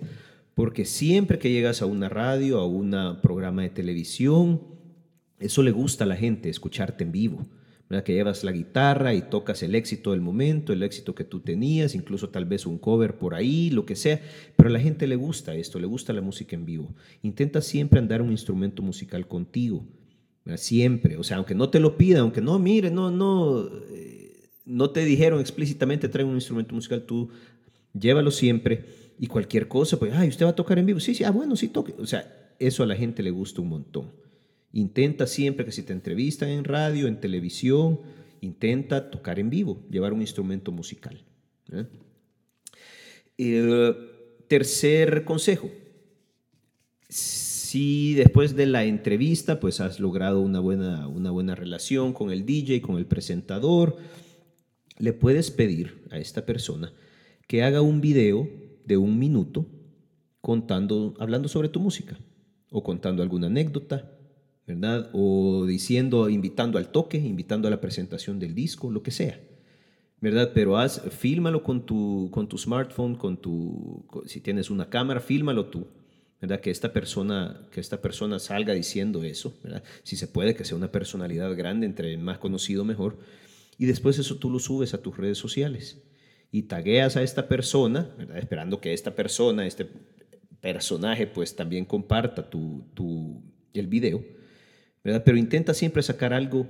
Porque 0.55 0.85
siempre 0.85 1.39
que 1.39 1.51
llegas 1.51 1.83
a 1.83 1.87
una 1.87 2.09
radio, 2.09 2.59
a 2.59 2.67
un 2.67 3.19
programa 3.23 3.63
de 3.63 3.71
televisión, 3.71 4.74
eso 5.39 5.63
le 5.63 5.73
gusta 5.73 6.05
a 6.05 6.07
la 6.07 6.17
gente, 6.17 6.49
escucharte 6.49 7.05
en 7.05 7.13
vivo. 7.13 7.47
que 8.05 8.15
llevas 8.15 8.43
la 8.43 8.51
guitarra 8.51 9.15
y 9.15 9.23
tocas 9.23 9.63
el 9.63 9.75
éxito 9.77 10.11
del 10.11 10.21
momento, 10.21 10.73
el 10.73 10.83
éxito 10.83 11.15
que 11.15 11.23
tú 11.23 11.41
tenías, 11.41 11.95
incluso 11.95 12.29
tal 12.29 12.45
vez 12.45 12.67
un 12.67 12.79
cover 12.79 13.19
por 13.19 13.35
ahí, 13.35 13.71
lo 13.71 13.87
que 13.87 13.95
sea, 13.95 14.21
pero 14.57 14.69
a 14.69 14.73
la 14.73 14.81
gente 14.81 15.07
le 15.07 15.15
gusta 15.15 15.55
esto, 15.55 15.79
le 15.79 15.87
gusta 15.87 16.13
la 16.13 16.21
música 16.21 16.57
en 16.57 16.65
vivo. 16.65 16.93
Intenta 17.23 17.61
siempre 17.61 18.01
andar 18.01 18.21
un 18.21 18.33
instrumento 18.33 18.83
musical 18.83 19.29
contigo, 19.29 19.87
siempre, 20.57 21.17
o 21.17 21.23
sea, 21.23 21.37
aunque 21.37 21.55
no 21.55 21.71
te 21.71 21.79
lo 21.79 21.97
pida, 21.97 22.21
aunque 22.21 22.41
no, 22.41 22.59
mire, 22.59 22.91
no, 22.91 23.11
no, 23.11 23.65
eh, 23.91 24.51
no 24.65 24.91
te 24.91 25.05
dijeron 25.05 25.41
explícitamente 25.41 26.09
trae 26.09 26.25
un 26.25 26.35
instrumento 26.35 26.75
musical, 26.75 27.05
tú 27.05 27.31
llévalo 27.93 28.31
siempre 28.31 28.85
y 29.19 29.27
cualquier 29.27 29.69
cosa, 29.69 29.99
pues, 29.99 30.13
ay, 30.15 30.29
usted 30.29 30.47
va 30.47 30.51
a 30.51 30.57
tocar 30.57 30.79
en 30.79 30.87
vivo, 30.87 31.01
sí, 31.01 31.15
sí, 31.15 31.23
ah, 31.23 31.31
bueno, 31.31 31.55
sí 31.55 31.69
toque, 31.69 31.95
o 31.99 32.07
sea, 32.07 32.55
eso 32.59 32.83
a 32.83 32.87
la 32.87 32.97
gente 32.97 33.23
le 33.23 33.31
gusta 33.31 33.63
un 33.63 33.69
montón. 33.69 34.24
Intenta 34.75 35.29
siempre 35.29 35.65
que 35.65 35.71
si 35.71 35.85
te 35.85 35.93
entrevistan 35.93 36.49
en 36.49 36.65
radio, 36.65 37.07
en 37.07 37.21
televisión, 37.21 38.01
intenta 38.41 39.09
tocar 39.09 39.39
en 39.39 39.49
vivo, 39.49 39.81
llevar 39.89 40.13
un 40.13 40.21
instrumento 40.21 40.73
musical. 40.73 41.23
¿eh? 41.73 41.87
El 43.39 43.95
tercer 44.49 45.25
consejo, 45.25 45.71
si 47.09 48.15
después 48.15 48.57
de 48.57 48.67
la 48.67 48.85
entrevista 48.85 49.61
pues 49.61 49.81
has 49.81 50.01
logrado 50.01 50.41
una 50.41 50.59
buena, 50.59 51.07
una 51.07 51.31
buena 51.31 51.55
relación 51.55 52.13
con 52.13 52.33
el 52.33 52.45
DJ, 52.45 52.81
con 52.81 52.97
el 52.97 53.07
presentador, 53.07 53.97
le 54.99 55.13
puedes 55.13 55.53
pedir 55.53 56.03
a 56.11 56.19
esta 56.19 56.45
persona 56.45 56.93
que 57.47 57.63
haga 57.63 57.81
un 57.81 58.01
video 58.01 58.49
de 58.85 58.97
un 58.97 59.21
minuto 59.21 59.67
contando, 60.41 61.15
hablando 61.21 61.47
sobre 61.47 61.69
tu 61.69 61.79
música 61.79 62.19
o 62.73 62.83
contando 62.83 63.23
alguna 63.23 63.47
anécdota 63.47 64.11
¿verdad? 64.67 65.11
O 65.13 65.67
diciendo, 65.67 66.29
invitando 66.29 66.79
al 66.79 66.91
toque, 66.91 67.19
invitando 67.19 67.69
a 67.69 67.71
la 67.71 67.81
presentación 67.81 68.39
del 68.39 68.55
disco, 68.55 68.91
lo 68.91 69.03
que 69.03 69.11
sea, 69.11 69.41
¿verdad? 70.21 70.53
Pero 70.55 70.79
haz, 70.79 71.03
fílmalo 71.11 71.63
con 71.63 71.85
tu, 71.85 72.31
con 72.33 72.49
tu 72.49 72.57
smartphone, 72.57 73.15
con 73.15 73.37
tu, 73.37 74.07
si 74.27 74.41
tienes 74.41 74.71
una 74.71 74.89
cámara, 74.89 75.21
fílmalo 75.21 75.67
tú, 75.67 75.87
¿verdad? 76.41 76.61
Que 76.61 76.71
esta 76.71 76.93
persona, 76.93 77.69
que 77.71 77.81
esta 77.81 78.01
persona 78.01 78.39
salga 78.39 78.73
diciendo 78.73 79.23
eso, 79.23 79.59
¿verdad? 79.63 79.85
Si 80.03 80.17
se 80.17 80.29
puede, 80.29 80.55
que 80.55 80.65
sea 80.65 80.77
una 80.77 80.91
personalidad 80.91 81.55
grande, 81.57 81.87
entre 81.87 82.17
más 82.17 82.39
conocido 82.39 82.85
mejor. 82.85 83.19
Y 83.77 83.87
después 83.87 84.19
eso 84.19 84.37
tú 84.37 84.51
lo 84.51 84.61
subes 84.61 84.95
a 84.95 85.03
tus 85.03 85.17
redes 85.17 85.37
sociales 85.37 86.03
y 86.51 86.63
tagueas 86.63 87.17
a 87.17 87.23
esta 87.23 87.49
persona, 87.49 88.15
¿verdad? 88.17 88.39
Esperando 88.39 88.81
que 88.81 88.95
esta 88.95 89.15
persona, 89.15 89.67
este 89.67 89.89
personaje, 90.61 91.27
pues 91.27 91.55
también 91.55 91.85
comparta 91.85 92.49
tu, 92.49 92.87
tu, 92.95 93.43
el 93.75 93.89
video 93.89 94.25
pero 95.05 95.37
intenta 95.37 95.75
siempre 95.75 96.03
sacar 96.03 96.33
algo, 96.33 96.67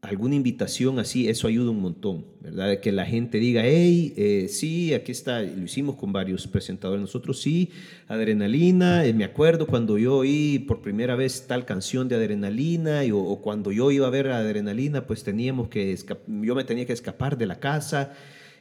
alguna 0.00 0.34
invitación 0.34 0.98
así, 0.98 1.28
eso 1.28 1.46
ayuda 1.46 1.70
un 1.70 1.80
montón, 1.80 2.24
¿verdad? 2.40 2.80
Que 2.80 2.90
la 2.90 3.04
gente 3.04 3.38
diga, 3.38 3.62
hey, 3.64 4.14
eh, 4.16 4.46
sí, 4.48 4.94
aquí 4.94 5.12
está, 5.12 5.42
lo 5.42 5.64
hicimos 5.64 5.96
con 5.96 6.12
varios 6.12 6.46
presentadores 6.46 7.02
nosotros, 7.02 7.40
sí, 7.40 7.70
Adrenalina, 8.08 9.04
eh, 9.04 9.12
me 9.12 9.24
acuerdo 9.24 9.66
cuando 9.66 9.98
yo 9.98 10.16
oí 10.16 10.60
por 10.60 10.80
primera 10.80 11.16
vez 11.16 11.46
tal 11.46 11.66
canción 11.66 12.08
de 12.08 12.14
Adrenalina, 12.14 13.02
o, 13.12 13.42
cuando 13.42 13.72
yo 13.72 13.90
iba 13.90 14.06
a 14.06 14.10
ver 14.10 14.28
Adrenalina, 14.28 15.06
pues 15.06 15.22
teníamos 15.22 15.68
que, 15.68 15.96
yo 16.26 16.54
me 16.54 16.64
tenía 16.64 16.86
que 16.86 16.94
escapar 16.94 17.36
de 17.36 17.46
la 17.46 17.60
casa, 17.60 18.14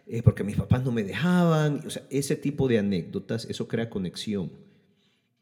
eh, 0.07 0.21
porque 0.23 0.43
mis 0.43 0.57
papás 0.57 0.83
no 0.83 0.91
me 0.91 1.03
dejaban, 1.03 1.81
o 1.85 1.89
sea, 1.89 2.03
ese 2.09 2.35
tipo 2.35 2.67
de 2.67 2.79
anécdotas, 2.79 3.45
eso 3.45 3.67
crea 3.67 3.89
conexión, 3.89 4.51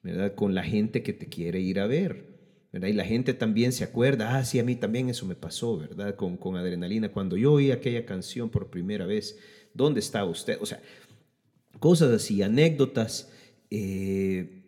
¿verdad? 0.03 0.35
Con 0.35 0.53
la 0.53 0.63
gente 0.63 1.01
que 1.01 1.13
te 1.13 1.27
quiere 1.27 1.59
ir 1.59 1.79
a 1.79 1.87
ver. 1.87 2.32
Y 2.73 2.93
la 2.93 3.05
gente 3.05 3.35
también 3.35 3.71
se 3.71 3.83
acuerda, 3.83 4.35
ah, 4.35 4.43
sí, 4.43 4.57
a 4.57 4.63
mí 4.63 4.75
también 4.75 5.07
eso 5.07 5.27
me 5.27 5.35
pasó, 5.35 5.77
¿verdad? 5.77 6.15
Con, 6.15 6.37
con 6.37 6.55
adrenalina. 6.55 7.11
Cuando 7.11 7.37
yo 7.37 7.53
oí 7.53 7.69
aquella 7.69 8.03
canción 8.03 8.49
por 8.49 8.71
primera 8.71 9.05
vez, 9.05 9.37
¿dónde 9.75 9.99
está 9.99 10.25
usted? 10.25 10.57
O 10.59 10.65
sea, 10.65 10.81
cosas 11.79 12.09
así, 12.09 12.41
anécdotas, 12.41 13.31
eh, 13.69 14.63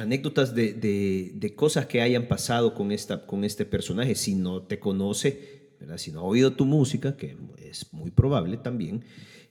anécdotas 0.00 0.54
de, 0.54 0.72
de, 0.72 1.54
cosas 1.54 1.84
que 1.84 2.00
hayan 2.00 2.26
pasado 2.26 2.72
con, 2.72 2.90
esta, 2.90 3.26
con 3.26 3.44
este 3.44 3.66
personaje. 3.66 4.14
Si 4.14 4.34
no 4.34 4.62
te 4.62 4.78
conoce, 4.78 5.72
¿verdad? 5.78 5.98
si 5.98 6.12
no 6.12 6.20
ha 6.20 6.24
oído 6.24 6.54
tu 6.54 6.64
música, 6.64 7.18
que 7.18 7.36
es 7.58 7.92
muy 7.92 8.10
probable 8.10 8.56
también, 8.56 9.04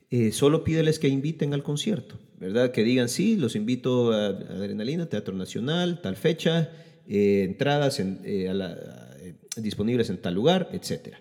eh, 0.10 0.32
solo 0.32 0.64
pídeles 0.64 0.98
que 0.98 1.08
inviten 1.08 1.54
al 1.54 1.62
concierto, 1.62 2.18
¿verdad? 2.40 2.72
Que 2.72 2.84
digan, 2.84 3.10
sí, 3.10 3.36
los 3.36 3.56
invito 3.56 4.12
a 4.12 4.28
Adrenalina, 4.28 5.08
Teatro 5.08 5.36
Nacional, 5.36 6.02
tal 6.02 6.16
fecha 6.16 6.72
eh, 7.08 7.44
entradas 7.44 8.00
eh, 8.00 8.16
eh, 8.24 9.36
disponibles 9.58 10.10
en 10.10 10.18
tal 10.18 10.34
lugar, 10.34 10.70
etc. 10.72 11.16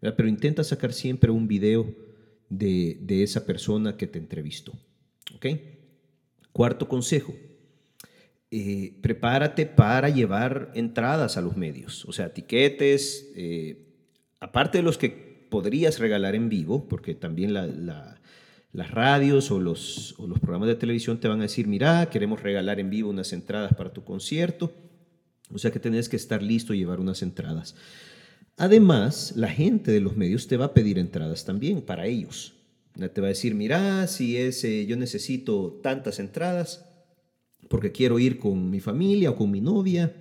Pero 0.00 0.28
intenta 0.28 0.64
sacar 0.64 0.92
siempre 0.92 1.30
un 1.30 1.46
video 1.46 1.94
de, 2.48 2.98
esa 3.22 3.46
persona 3.46 3.96
que 3.96 4.06
te 4.06 4.18
entrevistó. 4.18 4.72
Cuarto 6.52 6.88
consejo, 6.88 7.34
prepárate 9.00 9.66
para 9.66 10.08
llevar 10.08 10.72
entradas 10.74 11.36
a 11.36 11.40
los 11.40 11.56
medios, 11.56 12.04
o 12.06 12.12
sea, 12.12 12.32
tiquetes, 12.32 13.30
aparte 14.40 14.78
de 14.78 14.82
los 14.82 14.98
que 14.98 15.46
podrías 15.50 15.98
regalar 15.98 16.34
en 16.34 16.48
vivo, 16.48 16.88
porque 16.88 17.14
también 17.14 17.52
las 17.52 18.90
radios 18.90 19.50
o 19.50 19.60
los, 19.60 20.18
o 20.18 20.26
los 20.26 20.40
programas 20.40 20.68
de 20.68 20.76
televisión 20.76 21.20
te 21.20 21.28
van 21.28 21.40
a 21.40 21.44
decir, 21.44 21.66
mira, 21.66 22.08
queremos 22.10 22.42
regalar 22.42 22.80
en 22.80 22.90
vivo 22.90 23.10
unas 23.10 23.32
entradas 23.32 23.74
para 23.74 23.92
tu 23.92 24.02
concierto. 24.04 24.72
O 25.52 25.58
sea 25.58 25.70
que 25.70 25.80
tenés 25.80 26.08
que 26.08 26.16
estar 26.16 26.42
listo 26.42 26.74
y 26.74 26.78
llevar 26.78 27.00
unas 27.00 27.22
entradas. 27.22 27.74
Además, 28.56 29.34
la 29.36 29.48
gente 29.48 29.92
de 29.92 30.00
los 30.00 30.16
medios 30.16 30.48
te 30.48 30.56
va 30.56 30.66
a 30.66 30.74
pedir 30.74 30.98
entradas 30.98 31.44
también 31.44 31.80
para 31.80 32.06
ellos. 32.06 32.54
Te 32.94 33.20
va 33.20 33.28
a 33.28 33.30
decir, 33.30 33.54
mira, 33.54 34.06
si 34.08 34.36
es, 34.36 34.62
yo 34.62 34.96
necesito 34.96 35.78
tantas 35.82 36.18
entradas 36.18 36.84
porque 37.68 37.92
quiero 37.92 38.18
ir 38.18 38.38
con 38.38 38.70
mi 38.70 38.80
familia 38.80 39.30
o 39.30 39.36
con 39.36 39.50
mi 39.50 39.60
novia 39.60 40.12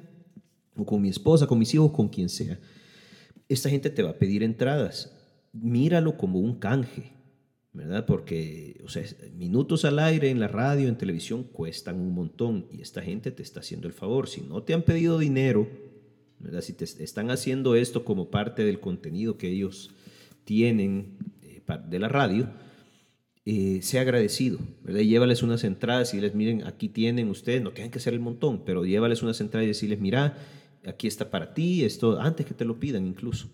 o 0.75 0.85
con 0.85 1.01
mi 1.01 1.09
esposa, 1.09 1.47
con 1.47 1.57
mis 1.57 1.73
hijos, 1.73 1.91
con 1.91 2.07
quien 2.07 2.29
sea. 2.29 2.59
Esta 3.49 3.69
gente 3.69 3.89
te 3.89 4.03
va 4.03 4.11
a 4.11 4.19
pedir 4.19 4.43
entradas. 4.43 5.11
Míralo 5.53 6.17
como 6.17 6.39
un 6.39 6.59
canje. 6.59 7.16
¿Verdad? 7.73 8.05
Porque, 8.05 8.81
o 8.83 8.89
sea, 8.89 9.03
minutos 9.35 9.85
al 9.85 9.99
aire 9.99 10.29
en 10.29 10.39
la 10.39 10.47
radio, 10.47 10.87
en 10.87 10.97
televisión, 10.97 11.43
cuestan 11.43 11.99
un 11.99 12.13
montón 12.13 12.67
y 12.71 12.81
esta 12.81 13.01
gente 13.01 13.31
te 13.31 13.43
está 13.43 13.59
haciendo 13.59 13.87
el 13.87 13.93
favor. 13.93 14.27
Si 14.27 14.41
no 14.41 14.63
te 14.63 14.73
han 14.73 14.83
pedido 14.83 15.19
dinero, 15.19 15.67
¿verdad? 16.39 16.61
Si 16.61 16.73
te 16.73 16.85
están 16.85 17.29
haciendo 17.29 17.75
esto 17.75 18.03
como 18.03 18.29
parte 18.29 18.63
del 18.63 18.79
contenido 18.79 19.37
que 19.37 19.49
ellos 19.49 19.91
tienen 20.43 21.17
eh, 21.43 21.61
de 21.87 21.99
la 21.99 22.07
radio, 22.07 22.49
eh, 23.49 23.79
sea 23.81 24.01
agradecido, 24.01 24.59
¿verdad? 24.83 25.01
llévales 25.01 25.41
unas 25.41 25.63
entradas 25.63 26.13
y 26.13 26.19
les 26.19 26.35
miren, 26.35 26.67
aquí 26.67 26.89
tienen 26.89 27.29
ustedes, 27.29 27.61
no 27.61 27.71
tienen 27.71 27.91
que 27.91 27.99
hacer 27.99 28.13
el 28.13 28.19
montón, 28.19 28.65
pero 28.65 28.83
llévales 28.83 29.23
unas 29.23 29.39
entradas 29.39 29.63
y 29.65 29.67
decirles, 29.69 30.01
mira, 30.01 30.37
aquí 30.85 31.07
está 31.07 31.29
para 31.29 31.53
ti, 31.53 31.85
esto, 31.85 32.19
antes 32.19 32.45
que 32.45 32.53
te 32.53 32.65
lo 32.65 32.77
pidan 32.77 33.07
incluso. 33.07 33.49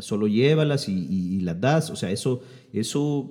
Solo 0.00 0.26
llévalas 0.26 0.88
y, 0.88 1.40
las 1.40 1.60
das, 1.60 1.90
o 1.90 1.96
sea, 1.96 2.10
eso, 2.10 2.42
eso 2.72 3.30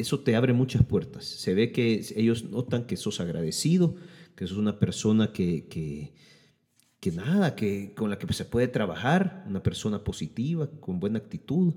eso 0.00 0.20
te 0.20 0.36
abre 0.36 0.52
muchas 0.52 0.84
puertas. 0.84 1.24
Se 1.24 1.54
ve 1.54 1.72
que 1.72 2.04
ellos 2.16 2.44
notan 2.44 2.84
que 2.84 2.96
sos 2.96 3.20
agradecido, 3.20 3.96
que 4.34 4.46
sos 4.46 4.58
una 4.58 4.78
persona 4.78 5.32
que, 5.32 5.66
que, 7.00 7.12
nada, 7.12 7.54
que 7.54 7.94
con 7.94 8.10
la 8.10 8.18
que 8.18 8.32
se 8.32 8.44
puede 8.44 8.68
trabajar, 8.68 9.44
una 9.48 9.62
persona 9.62 10.04
positiva, 10.04 10.68
con 10.80 11.00
buena 11.00 11.18
actitud. 11.18 11.74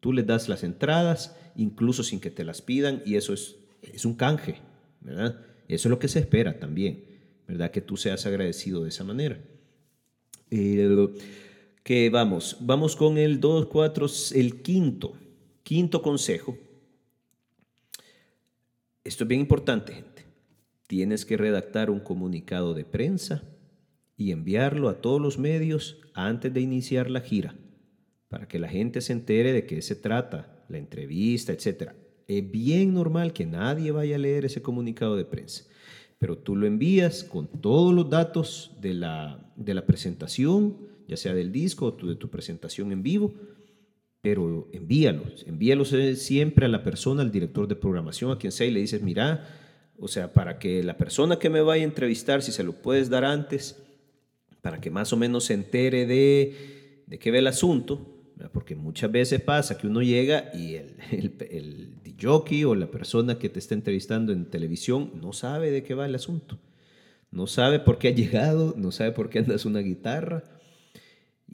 Tú 0.00 0.12
les 0.12 0.26
das 0.26 0.48
las 0.48 0.64
entradas, 0.64 1.36
incluso 1.56 2.02
sin 2.02 2.20
que 2.20 2.30
te 2.30 2.44
las 2.44 2.62
pidan, 2.62 3.02
y 3.04 3.16
eso 3.16 3.32
es, 3.32 3.56
es 3.82 4.04
un 4.04 4.14
canje, 4.14 4.56
¿verdad? 5.00 5.40
Eso 5.68 5.88
es 5.88 5.90
lo 5.90 5.98
que 5.98 6.08
se 6.08 6.18
espera 6.18 6.58
también, 6.58 7.04
¿verdad? 7.46 7.70
Que 7.70 7.80
tú 7.80 7.96
seas 7.96 8.26
agradecido 8.26 8.82
de 8.82 8.88
esa 8.88 9.04
manera. 9.04 9.40
Que 11.82 12.10
vamos, 12.10 12.56
vamos 12.60 12.96
con 12.96 13.18
el 13.18 13.40
2, 13.40 13.66
4, 13.66 14.06
el 14.34 14.62
quinto, 14.62 15.14
quinto 15.62 16.02
consejo 16.02 16.56
esto 19.04 19.24
es 19.24 19.28
bien 19.28 19.40
importante, 19.40 19.94
gente. 19.94 20.24
Tienes 20.86 21.24
que 21.24 21.36
redactar 21.36 21.90
un 21.90 21.98
comunicado 21.98 22.72
de 22.72 22.84
prensa 22.84 23.42
y 24.16 24.30
enviarlo 24.30 24.88
a 24.88 25.00
todos 25.00 25.20
los 25.20 25.38
medios 25.38 25.98
antes 26.14 26.54
de 26.54 26.60
iniciar 26.60 27.10
la 27.10 27.20
gira, 27.20 27.56
para 28.28 28.46
que 28.46 28.60
la 28.60 28.68
gente 28.68 29.00
se 29.00 29.12
entere 29.12 29.52
de 29.52 29.66
qué 29.66 29.82
se 29.82 29.96
trata, 29.96 30.64
la 30.68 30.78
entrevista, 30.78 31.52
etc. 31.52 31.92
Es 32.28 32.48
bien 32.48 32.94
normal 32.94 33.32
que 33.32 33.44
nadie 33.44 33.90
vaya 33.90 34.16
a 34.16 34.20
leer 34.20 34.44
ese 34.44 34.62
comunicado 34.62 35.16
de 35.16 35.24
prensa, 35.24 35.64
pero 36.18 36.38
tú 36.38 36.54
lo 36.54 36.66
envías 36.66 37.24
con 37.24 37.48
todos 37.48 37.92
los 37.92 38.08
datos 38.08 38.76
de 38.80 38.94
la, 38.94 39.52
de 39.56 39.74
la 39.74 39.84
presentación, 39.84 40.76
ya 41.08 41.16
sea 41.16 41.34
del 41.34 41.52
disco 41.52 41.86
o 41.86 42.06
de 42.06 42.16
tu 42.16 42.30
presentación 42.30 42.92
en 42.92 43.02
vivo, 43.02 43.34
pero 44.20 44.68
envíalos, 44.72 45.44
envíalos 45.46 45.92
eh, 45.92 46.16
siempre 46.16 46.66
a 46.66 46.68
la 46.68 46.84
persona, 46.84 47.22
al 47.22 47.32
director 47.32 47.66
de 47.66 47.76
programación, 47.76 48.30
a 48.30 48.38
quien 48.38 48.52
sea, 48.52 48.66
y 48.66 48.70
le 48.70 48.80
dices, 48.80 49.02
mira, 49.02 49.48
o 49.98 50.08
sea, 50.08 50.32
para 50.32 50.58
que 50.58 50.82
la 50.82 50.96
persona 50.96 51.38
que 51.38 51.50
me 51.50 51.60
vaya 51.60 51.82
a 51.82 51.86
entrevistar, 51.86 52.42
si 52.42 52.52
se 52.52 52.62
lo 52.62 52.72
puedes 52.72 53.10
dar 53.10 53.24
antes, 53.24 53.82
para 54.60 54.80
que 54.80 54.90
más 54.90 55.12
o 55.12 55.16
menos 55.16 55.44
se 55.44 55.54
entere 55.54 56.06
de, 56.06 57.02
de 57.06 57.18
qué 57.18 57.30
ve 57.30 57.38
el 57.38 57.48
asunto, 57.48 58.08
porque 58.52 58.74
muchas 58.74 59.10
veces 59.10 59.40
pasa 59.40 59.78
que 59.78 59.86
uno 59.86 60.02
llega 60.02 60.50
y 60.54 60.74
el, 60.74 60.96
el, 61.10 61.96
el 62.04 62.14
jockey 62.20 62.64
o 62.64 62.74
la 62.74 62.90
persona 62.90 63.38
que 63.38 63.48
te 63.48 63.58
está 63.58 63.74
entrevistando 63.74 64.32
en 64.32 64.46
televisión 64.46 65.10
no 65.20 65.32
sabe 65.32 65.70
de 65.70 65.82
qué 65.82 65.94
va 65.94 66.06
el 66.06 66.14
asunto. 66.14 66.58
No 67.30 67.46
sabe 67.46 67.80
por 67.80 67.98
qué 67.98 68.08
ha 68.08 68.14
llegado, 68.14 68.74
no 68.76 68.92
sabe 68.92 69.12
por 69.12 69.30
qué 69.30 69.38
andas 69.40 69.64
una 69.64 69.80
guitarra. 69.80 70.44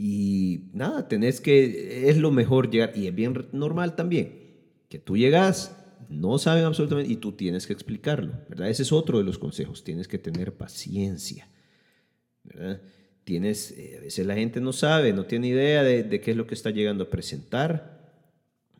Y 0.00 0.70
nada, 0.74 1.08
tenés 1.08 1.40
que, 1.40 2.08
es 2.08 2.18
lo 2.18 2.30
mejor 2.30 2.70
llegar, 2.70 2.92
y 2.94 3.08
es 3.08 3.14
bien 3.16 3.48
normal 3.50 3.96
también, 3.96 4.32
que 4.88 5.00
tú 5.00 5.16
llegas, 5.16 5.76
no 6.08 6.38
saben 6.38 6.62
absolutamente, 6.62 7.12
y 7.12 7.16
tú 7.16 7.32
tienes 7.32 7.66
que 7.66 7.72
explicarlo, 7.72 8.34
¿verdad? 8.48 8.70
Ese 8.70 8.84
es 8.84 8.92
otro 8.92 9.18
de 9.18 9.24
los 9.24 9.38
consejos, 9.38 9.82
tienes 9.82 10.06
que 10.06 10.18
tener 10.18 10.52
paciencia, 10.52 11.48
¿verdad? 12.44 12.80
Tienes, 13.24 13.72
eh, 13.72 13.96
a 13.98 14.02
veces 14.02 14.24
la 14.24 14.36
gente 14.36 14.60
no 14.60 14.72
sabe, 14.72 15.12
no 15.12 15.24
tiene 15.24 15.48
idea 15.48 15.82
de, 15.82 16.04
de 16.04 16.20
qué 16.20 16.30
es 16.30 16.36
lo 16.36 16.46
que 16.46 16.54
está 16.54 16.70
llegando 16.70 17.02
a 17.02 17.10
presentar, 17.10 18.12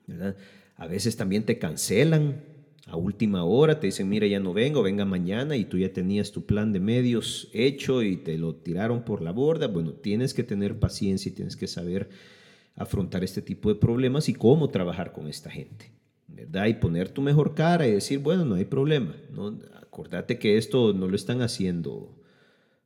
¿verdad? 0.07 0.37
A 0.77 0.87
veces 0.87 1.17
también 1.17 1.43
te 1.43 1.59
cancelan 1.59 2.45
a 2.89 2.97
última 2.97 3.45
hora, 3.45 3.79
te 3.79 3.87
dicen, 3.87 4.09
mira, 4.09 4.27
ya 4.27 4.41
no 4.41 4.55
vengo, 4.55 4.83
venga 4.83 5.05
mañana 5.05 5.57
y 5.57 5.65
tú 5.65 5.77
ya 5.77 5.93
tenías 5.93 6.33
tu 6.33 6.47
plan 6.47 6.73
de 6.73 6.81
medios 6.81 7.49
hecho 7.53 8.03
y 8.03 8.17
te 8.17 8.39
lo 8.39 8.55
tiraron 8.55 9.05
por 9.05 9.21
la 9.21 9.31
borda. 9.31 9.67
Bueno, 9.67 9.93
tienes 9.93 10.33
que 10.33 10.43
tener 10.43 10.79
paciencia 10.79 11.31
y 11.31 11.35
tienes 11.35 11.55
que 11.55 11.67
saber 11.67 12.09
afrontar 12.75 13.25
este 13.25 13.43
tipo 13.43 13.69
de 13.69 13.79
problemas 13.79 14.29
y 14.31 14.35
cómo 14.35 14.71
trabajar 14.71 15.13
con 15.13 15.29
esta 15.29 15.51
gente, 15.51 15.93
¿verdad? 16.29 16.67
Y 16.67 16.75
poner 16.75 17.11
tu 17.11 17.21
mejor 17.21 17.55
cara 17.55 17.87
y 17.87 17.93
decir, 17.93 18.21
bueno, 18.21 18.47
no 18.47 18.55
hay 18.55 18.65
problema, 18.65 19.15
¿no? 19.31 19.59
Acordate 19.83 20.39
que 20.39 20.57
esto 20.57 20.95
no 20.95 21.09
lo 21.09 21.17
están 21.17 21.43
haciendo, 21.43 22.17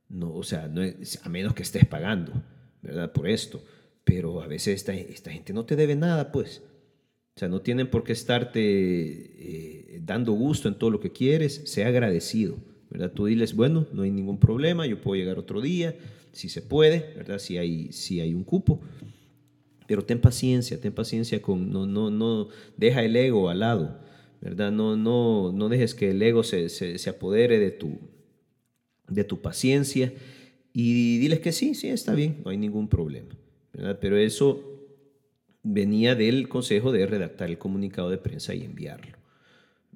no, 0.09 0.35
o 0.35 0.42
sea, 0.42 0.66
no 0.66 0.82
a 0.82 1.28
menos 1.28 1.54
que 1.54 1.62
estés 1.62 1.87
pagando, 1.87 2.32
¿verdad? 2.82 3.12
Por 3.12 3.28
esto. 3.28 3.62
Pero 4.02 4.42
a 4.42 4.49
veces 4.49 4.75
esta, 4.75 4.94
esta 4.94 5.30
gente 5.30 5.52
no 5.52 5.64
te 5.64 5.76
debe 5.76 5.94
nada, 5.94 6.32
pues. 6.32 6.62
O 7.35 7.39
sea, 7.39 7.49
no 7.49 7.62
tienen 7.62 7.89
por 7.89 8.05
qué 8.05 8.12
estarte 8.12 8.61
eh, 8.61 10.01
dando 10.05 10.33
gusto 10.33 10.69
en 10.69 10.75
todo 10.75 10.91
lo 10.91 11.01
que 11.01 11.12
quieres, 11.12 11.62
sea 11.65 11.89
agradecido, 11.89 12.57
¿verdad? 12.91 13.11
Tú 13.12 13.27
diles, 13.27 13.55
bueno, 13.55 13.87
no 13.93 14.03
hay 14.03 14.11
ningún 14.11 14.39
problema, 14.39 14.87
yo 14.87 15.01
puedo 15.01 15.19
llegar 15.19 15.39
otro 15.39 15.62
día, 15.62 15.97
si 16.33 16.49
se 16.51 16.61
puede, 16.61 17.15
¿verdad? 17.17 17.39
Si 17.39 17.57
hay, 17.57 17.91
si 17.93 18.21
hay 18.21 18.35
un 18.35 18.45
cupo. 18.45 18.81
Pero 19.87 20.05
ten 20.05 20.21
paciencia, 20.21 20.79
ten 20.81 20.93
paciencia 20.93 21.41
con, 21.41 21.71
no, 21.73 21.87
no, 21.87 22.11
no, 22.11 22.49
deja 22.77 23.03
el 23.03 23.17
ego 23.17 23.49
al 23.49 23.61
lado, 23.61 23.99
¿verdad? 24.41 24.71
No, 24.71 24.97
no, 24.97 25.53
no 25.53 25.69
dejes 25.71 25.95
que 25.95 26.11
el 26.11 26.21
ego 26.23 26.43
se, 26.43 26.69
se, 26.69 26.99
se 26.99 27.11
apodere 27.11 27.59
de 27.59 27.71
tu, 27.71 27.99
de 29.09 29.25
tu 29.25 29.41
paciencia 29.41 30.12
y 30.75 31.19
diles 31.19 31.41
que 31.41 31.53
sí, 31.53 31.75
sí, 31.75 31.89
está 31.89 32.15
bien, 32.15 32.43
no 32.45 32.51
hay 32.51 32.59
ningún 32.59 32.89
problema, 32.89 33.35
¿verdad? 33.73 33.99
Pero 34.01 34.19
eso 34.19 34.72
venía 35.62 36.14
del 36.14 36.49
consejo 36.49 36.92
de 36.92 37.07
redactar 37.07 37.49
el 37.50 37.59
comunicado 37.59 38.11
de 38.11 38.19
prensa 38.19 38.54
y 38.54 38.64
enviarlo 38.64 39.16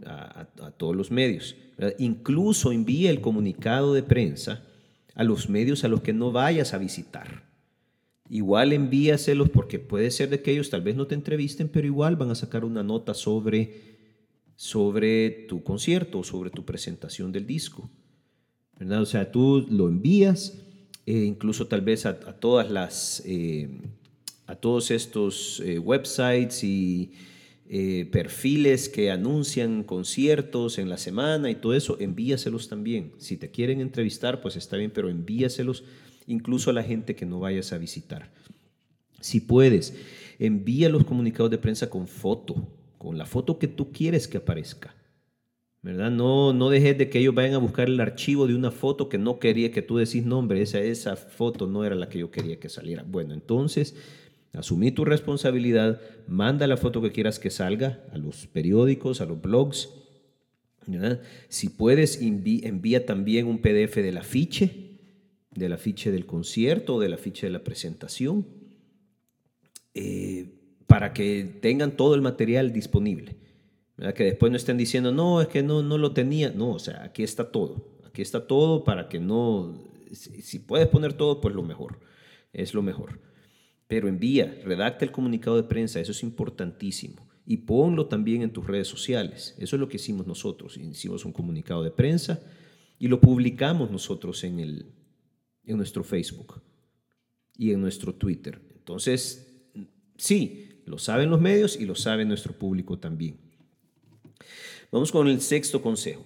a, 0.05 0.47
todos 0.77 0.95
los 0.95 1.11
medios. 1.11 1.57
Incluso 1.99 2.73
envía 2.73 3.11
el 3.11 3.21
comunicado 3.21 3.95
de 3.95 4.03
prensa 4.03 4.63
a 5.15 5.25
los 5.25 5.49
medios 5.49 5.85
a 5.85 5.89
los 5.89 6.03
que 6.03 6.13
no 6.13 6.33
vayas 6.33 6.75
a 6.75 6.79
visitar. 6.79 7.45
Igual 8.29 8.73
envíaselos 8.73 9.51
porque 9.51 9.79
puede 9.79 10.11
ser 10.11 10.29
de 10.29 10.43
que 10.43 10.53
ellos 10.53 10.71
tal 10.71 10.83
vez 10.83 10.97
no 10.97 11.07
te 11.07 11.15
entrevisten, 11.15 11.69
pero 11.69 11.87
igual 11.87 12.17
van 12.17 12.31
a 12.31 12.35
sacar 12.35 12.65
una 12.65 12.83
nota 12.83 13.15
sobre, 13.15 13.97
sobre 14.57 15.31
tu 15.49 15.63
concierto, 15.63 16.23
sobre 16.25 16.51
tu 16.51 16.65
presentación 16.65 17.33
del 17.33 17.47
disco. 17.47 17.89
O 18.79 19.07
sea, 19.07 19.31
tú 19.31 19.67
lo 19.71 19.89
envías, 19.89 20.59
eh, 21.07 21.25
incluso 21.25 21.67
tal 21.67 21.81
vez 21.81 22.05
a, 22.05 22.19
todas 22.19 22.71
las... 22.71 23.23
Eh, 23.25 23.69
a 24.47 24.55
todos 24.55 24.91
estos 24.91 25.61
eh, 25.61 25.79
websites 25.79 26.63
y 26.65 27.13
eh, 27.69 28.09
perfiles 28.13 28.89
que 28.89 29.11
anuncian 29.11 29.83
conciertos 29.83 30.79
en 30.79 30.89
la 30.89 30.99
semana 30.99 31.51
y 31.51 31.57
todo 31.57 31.75
eso, 31.75 31.97
envíaselos 31.99 32.69
también. 32.69 33.13
Si 33.19 33.37
te 33.37 33.51
quieren 33.51 33.81
entrevistar, 33.81 34.41
pues 34.41 34.55
está 34.57 34.77
bien, 34.77 34.93
pero 34.93 35.09
envíaselos 35.09 35.85
incluso 36.29 36.71
a 36.71 36.73
la 36.73 36.85
gente 36.85 37.17
que 37.17 37.27
no 37.27 37.41
vayas 37.41 37.73
a 37.73 37.79
visitar. 37.79 38.31
Si 39.21 39.41
puedes, 39.41 39.95
envía 40.39 40.89
los 40.89 41.05
comunicados 41.05 41.51
de 41.51 41.59
prensa 41.59 41.91
con 41.91 42.07
foto, 42.07 42.69
con 42.99 43.19
la 43.19 43.27
foto 43.27 43.59
que 43.59 43.67
tú 43.67 43.91
quieres 43.91 44.29
que 44.29 44.37
aparezca. 44.37 44.95
¿verdad? 45.83 46.11
No, 46.11 46.53
no 46.53 46.69
dejes 46.69 46.99
de 46.99 47.09
que 47.09 47.21
ellos 47.21 47.35
vayan 47.35 47.55
a 47.55 47.59
buscar 47.59 47.89
el 47.89 48.01
archivo 48.01 48.49
de 48.49 48.57
una 48.57 48.73
foto 48.73 49.09
que 49.09 49.19
no 49.19 49.39
quería 49.39 49.71
que 49.71 49.83
tú 49.83 49.97
decís, 49.97 50.25
nombre, 50.25 50.61
esa, 50.61 50.81
esa 50.81 51.15
foto 51.15 51.69
no 51.69 51.85
era 51.85 51.95
la 51.95 52.09
que 52.09 52.19
yo 52.19 52.31
quería 52.31 52.59
que 52.59 52.69
saliera. 52.69 53.05
Bueno, 53.07 53.35
entonces 53.35 53.95
Asumí 54.57 54.91
tu 54.91 55.05
responsabilidad, 55.05 56.01
manda 56.27 56.67
la 56.67 56.79
foto 56.79 57.03
que 57.03 57.13
quieras 57.13 57.39
que 57.39 57.51
salga 57.51 58.03
a 58.11 58.17
los 58.17 58.47
periódicos, 58.47 59.21
a 59.21 59.27
los 59.27 59.41
blogs. 59.41 59.91
Si 61.51 61.69
puedes, 61.69 62.23
envía 62.23 63.05
también 63.05 63.49
un 63.49 63.59
PDF 63.59 63.97
del 63.97 64.17
afiche, 64.17 64.99
del 65.51 65.75
afiche 65.75 66.11
del 66.11 66.25
concierto 66.25 66.95
o 66.95 67.01
del 67.01 67.13
afiche 67.13 67.47
de 67.47 67.53
la 67.53 67.65
presentación, 67.65 68.47
eh, 69.93 70.55
para 70.87 71.13
que 71.13 71.59
tengan 71.61 71.97
todo 71.97 72.15
el 72.15 72.23
material 72.23 72.73
disponible. 72.73 73.37
Que 74.15 74.25
después 74.25 74.51
no 74.51 74.57
estén 74.57 74.79
diciendo, 74.79 75.13
no, 75.13 75.43
es 75.43 75.49
que 75.49 75.63
no, 75.63 75.83
no 75.83 75.99
lo 75.99 76.13
tenía. 76.13 76.51
No, 76.51 76.71
o 76.71 76.79
sea, 76.79 77.05
aquí 77.05 77.23
está 77.23 77.51
todo. 77.51 77.99
Aquí 78.07 78.23
está 78.23 78.47
todo 78.47 78.85
para 78.85 79.09
que 79.09 79.21
no... 79.21 79.85
si 80.13 80.59
puedes 80.61 80.89
poner 80.89 81.13
todo, 81.13 81.43
pues 81.43 81.55
lo 81.55 81.63
mejor. 81.63 81.99
Es 82.55 82.73
lo 82.73 82.81
mejor. 82.81 83.21
Pero 83.89 84.09
envía, 84.09 84.61
redacta 84.65 85.05
el 85.05 85.13
comunicado 85.13 85.57
de 85.57 85.63
prensa, 85.63 86.01
eso 86.01 86.13
es 86.13 86.23
importantísimo. 86.23 87.27
Y 87.47 87.59
ponlo 87.59 88.07
también 88.07 88.43
en 88.43 88.53
tus 88.53 88.67
redes 88.67 88.89
sociales. 88.89 89.55
Eso 89.59 89.77
es 89.77 89.81
lo 89.81 89.89
que 89.89 89.97
hicimos 89.97 90.27
nosotros. 90.27 90.77
Hicimos 90.77 91.25
un 91.25 91.33
comunicado 91.33 91.85
de 91.85 91.93
prensa 91.93 92.41
y 92.99 93.07
lo 93.07 93.21
publicamos 93.21 93.91
nosotros 93.91 94.43
en, 94.43 94.59
el, 94.59 94.87
en 95.65 95.77
nuestro 95.77 96.03
Facebook 96.03 96.61
y 97.57 97.71
en 97.71 97.81
nuestro 97.81 98.13
Twitter. 98.15 98.61
Entonces, 98.75 99.47
sí, 100.17 100.83
lo 100.87 100.99
saben 100.99 101.31
los 101.31 101.41
medios 101.41 101.79
y 101.79 101.85
lo 101.85 101.95
sabe 101.95 102.25
nuestro 102.25 102.53
público 102.53 102.99
también. 102.99 103.37
Vamos 104.91 105.13
con 105.13 105.29
el 105.29 105.41
sexto 105.41 105.81
consejo. 105.81 106.25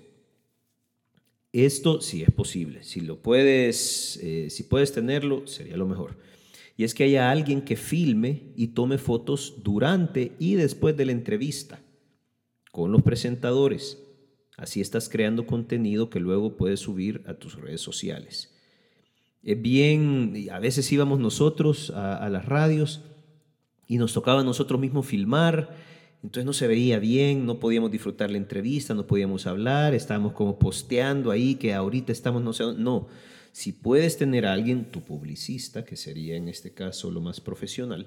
Esto 1.53 2.01
sí 2.01 2.23
es 2.23 2.31
posible. 2.31 2.83
Si 2.85 3.01
lo 3.01 3.21
puedes, 3.21 4.19
eh, 4.23 4.49
si 4.49 4.63
puedes 4.63 4.93
tenerlo, 4.93 5.47
sería 5.47 5.77
lo 5.77 5.87
mejor 5.87 6.17
y 6.81 6.85
es 6.85 6.95
que 6.95 7.05
haya 7.05 7.31
alguien 7.31 7.61
que 7.61 7.77
filme 7.77 8.55
y 8.57 8.69
tome 8.69 8.97
fotos 8.97 9.57
durante 9.63 10.33
y 10.39 10.55
después 10.55 10.97
de 10.97 11.05
la 11.05 11.13
entrevista 11.13 11.79
con 12.73 12.91
los 12.91 13.03
presentadores. 13.03 14.03
Así 14.57 14.81
estás 14.81 15.11
creando 15.11 15.47
contenido 15.47 16.09
que 16.09 16.21
luego 16.21 16.57
puedes 16.57 16.81
subir 16.81 17.23
a 17.27 17.35
tus 17.35 17.57
redes 17.57 17.83
sociales. 17.83 18.57
Es 19.43 19.61
bien, 19.61 20.35
a 20.51 20.59
veces 20.59 20.91
íbamos 20.91 21.21
nosotros 21.21 21.91
a, 21.91 22.27
las 22.31 22.47
radios 22.47 23.03
y 23.87 23.99
nos 23.99 24.15
tocaba 24.15 24.41
a 24.41 24.45
nosotros 24.45 24.81
mismos 24.81 25.05
filmar, 25.05 25.77
entonces 26.23 26.45
no 26.45 26.53
se 26.53 26.67
veía 26.67 26.99
bien, 26.99 27.47
no 27.47 27.59
podíamos 27.59 27.91
disfrutar 27.91 28.31
la 28.31 28.37
entrevista, 28.37 28.93
no 28.95 29.07
podíamos 29.07 29.47
hablar, 29.47 29.95
estábamos 29.95 30.33
como 30.35 30.59
posteando 30.59 31.31
ahí 31.31 31.55
que 31.55 31.73
ahorita 31.73 32.13
estamos, 32.13 32.43
no 32.43 32.53
sé, 32.53 32.65
no. 32.77 33.09
Si 33.53 33.73
puedes 33.73 34.17
tener 34.17 34.47
a 34.47 34.53
alguien, 34.53 34.91
tu 34.91 35.01
publicista, 35.01 35.85
que 35.85 35.97
sería 35.97 36.37
en 36.37 36.49
este 36.49 36.73
caso 36.73 37.11
lo 37.11 37.21
más 37.21 37.41
profesional, 37.41 38.07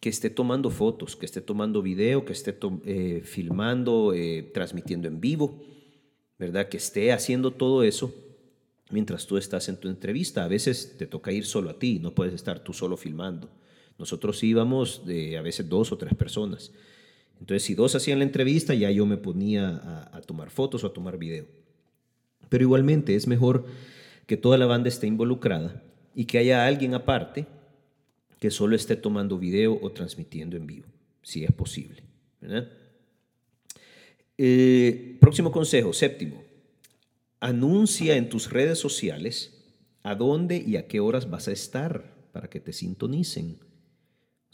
que 0.00 0.08
esté 0.08 0.30
tomando 0.30 0.70
fotos, 0.70 1.16
que 1.16 1.26
esté 1.26 1.40
tomando 1.40 1.82
video, 1.82 2.24
que 2.24 2.32
esté 2.32 2.56
eh, 2.86 3.22
filmando, 3.24 4.12
eh, 4.14 4.50
transmitiendo 4.54 5.06
en 5.06 5.20
vivo, 5.20 5.62
¿verdad? 6.38 6.68
Que 6.68 6.78
esté 6.78 7.12
haciendo 7.12 7.52
todo 7.52 7.82
eso 7.82 8.12
mientras 8.90 9.26
tú 9.26 9.36
estás 9.36 9.68
en 9.68 9.76
tu 9.76 9.88
entrevista. 9.88 10.44
A 10.44 10.48
veces 10.48 10.96
te 10.98 11.06
toca 11.06 11.32
ir 11.32 11.44
solo 11.44 11.70
a 11.70 11.78
ti, 11.78 12.00
no 12.00 12.14
puedes 12.14 12.34
estar 12.34 12.62
tú 12.64 12.72
solo 12.72 12.96
filmando. 12.96 13.48
Nosotros 13.98 14.42
íbamos 14.42 15.06
de 15.06 15.38
a 15.38 15.42
veces 15.42 15.68
dos 15.68 15.92
o 15.92 15.98
tres 15.98 16.14
personas. 16.14 16.72
Entonces, 17.40 17.62
si 17.62 17.74
dos 17.74 17.94
hacían 17.94 18.18
la 18.18 18.24
entrevista, 18.24 18.74
ya 18.74 18.90
yo 18.90 19.06
me 19.06 19.16
ponía 19.16 20.08
a, 20.12 20.20
tomar 20.22 20.50
fotos 20.50 20.84
o 20.84 20.86
a 20.86 20.92
tomar 20.92 21.18
video. 21.18 21.46
Pero 22.48 22.64
igualmente 22.64 23.14
es 23.14 23.26
mejor 23.26 23.66
que 24.26 24.36
toda 24.36 24.56
la 24.56 24.66
banda 24.66 24.88
esté 24.88 25.06
involucrada 25.06 25.82
y 26.14 26.24
que 26.24 26.38
haya 26.38 26.66
alguien 26.66 26.94
aparte 26.94 27.46
que 28.38 28.50
solo 28.50 28.76
esté 28.76 28.96
tomando 28.96 29.38
video 29.38 29.78
o 29.80 29.90
transmitiendo 29.92 30.56
en 30.56 30.66
vivo, 30.66 30.86
si 31.22 31.44
es 31.44 31.52
posible. 31.52 32.02
Eh, 34.38 35.16
próximo 35.20 35.50
consejo, 35.50 35.92
séptimo, 35.92 36.42
anuncia 37.40 38.16
en 38.16 38.28
tus 38.28 38.50
redes 38.50 38.78
sociales 38.78 39.54
a 40.02 40.14
dónde 40.14 40.62
y 40.64 40.76
a 40.76 40.86
qué 40.86 41.00
horas 41.00 41.28
vas 41.28 41.48
a 41.48 41.52
estar 41.52 42.14
para 42.32 42.48
que 42.48 42.60
te 42.60 42.72
sintonicen. 42.72 43.58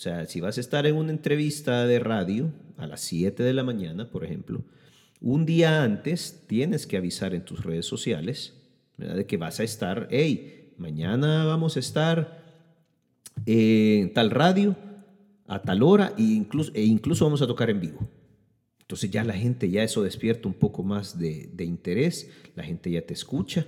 O 0.01 0.03
sea, 0.03 0.25
si 0.25 0.41
vas 0.41 0.57
a 0.57 0.63
estar 0.63 0.87
en 0.87 0.97
una 0.97 1.11
entrevista 1.13 1.87
de 1.87 1.99
radio 1.99 2.51
a 2.79 2.87
las 2.87 3.03
7 3.03 3.43
de 3.43 3.53
la 3.53 3.63
mañana, 3.63 4.11
por 4.11 4.25
ejemplo, 4.25 4.65
un 5.21 5.45
día 5.45 5.83
antes 5.83 6.45
tienes 6.47 6.87
que 6.87 6.97
avisar 6.97 7.35
en 7.35 7.45
tus 7.45 7.63
redes 7.63 7.85
sociales 7.85 8.55
de 8.97 9.27
que 9.27 9.37
vas 9.37 9.61
a 9.61 9.63
estar, 9.63 10.09
hey, 10.11 10.73
mañana 10.79 11.45
vamos 11.45 11.77
a 11.77 11.81
estar 11.81 12.43
en 13.45 14.11
tal 14.15 14.31
radio 14.31 14.75
a 15.47 15.61
tal 15.61 15.83
hora 15.83 16.15
e 16.17 16.23
incluso, 16.23 16.73
e 16.75 16.83
incluso 16.83 17.27
vamos 17.27 17.43
a 17.43 17.47
tocar 17.47 17.69
en 17.69 17.81
vivo. 17.81 18.09
Entonces 18.81 19.11
ya 19.11 19.23
la 19.23 19.35
gente, 19.35 19.69
ya 19.69 19.83
eso 19.83 20.03
despierta 20.03 20.49
un 20.49 20.55
poco 20.55 20.83
más 20.83 21.19
de, 21.19 21.53
interés, 21.59 22.31
la 22.57 22.65
gente 22.65 22.91
ya 22.91 23.03
te 23.03 23.13
escucha, 23.13 23.67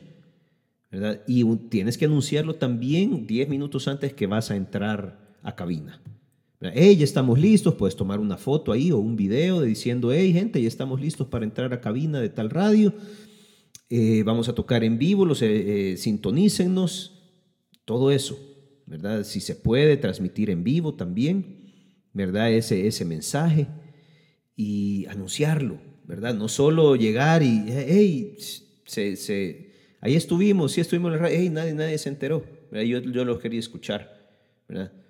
¿verdad? 0.90 1.20
Y 1.26 1.44
tienes 1.68 1.98
que 1.98 2.06
anunciarlo 2.06 2.54
también 2.54 3.26
10 3.26 3.50
minutos 3.50 3.86
antes 3.86 4.14
que 4.14 4.26
vas 4.26 4.50
a 4.50 4.56
entrar 4.56 5.36
a 5.42 5.54
cabina. 5.54 6.00
Hey, 6.64 6.96
ya 6.96 7.02
estamos 7.02 7.40
listos, 7.40 7.74
puedes 7.74 7.96
tomar 7.96 8.20
una 8.20 8.36
foto 8.36 8.70
ahí 8.70 8.92
o 8.92 8.98
un 8.98 9.16
video 9.16 9.62
diciendo, 9.62 10.12
hey 10.12 10.32
gente, 10.32 10.62
ya 10.62 10.68
estamos 10.68 11.00
listos 11.00 11.26
para 11.26 11.44
entrar 11.44 11.72
a 11.72 11.80
cabina 11.80 12.20
de 12.20 12.28
tal 12.28 12.50
radio, 12.50 12.94
eh, 13.90 14.22
vamos 14.22 14.48
a 14.48 14.54
tocar 14.54 14.84
en 14.84 14.96
vivo, 14.96 15.24
los, 15.24 15.42
eh, 15.42 15.92
eh, 15.92 15.96
sintonícennos, 15.96 17.20
todo 17.84 18.12
eso, 18.12 18.38
¿verdad? 18.86 19.24
Si 19.24 19.40
se 19.40 19.56
puede 19.56 19.96
transmitir 19.96 20.50
en 20.50 20.62
vivo 20.62 20.94
también, 20.94 21.72
¿verdad? 22.12 22.52
Ese, 22.52 22.86
ese 22.86 23.04
mensaje 23.04 23.66
y 24.54 25.06
anunciarlo, 25.06 25.80
¿verdad? 26.04 26.32
No 26.32 26.46
solo 26.46 26.94
llegar 26.94 27.42
y, 27.42 27.64
hey, 27.66 28.36
se, 28.84 29.16
se, 29.16 29.72
ahí 30.00 30.14
estuvimos, 30.14 30.70
sí 30.70 30.80
estuvimos 30.80 31.08
en 31.08 31.14
la 31.14 31.22
radio, 31.24 31.38
hey, 31.40 31.50
nadie, 31.50 31.74
nadie 31.74 31.98
se 31.98 32.08
enteró, 32.08 32.46
Yo, 32.70 33.00
yo 33.00 33.24
lo 33.24 33.40
quería 33.40 33.58
escuchar, 33.58 34.30
¿verdad? 34.68 35.01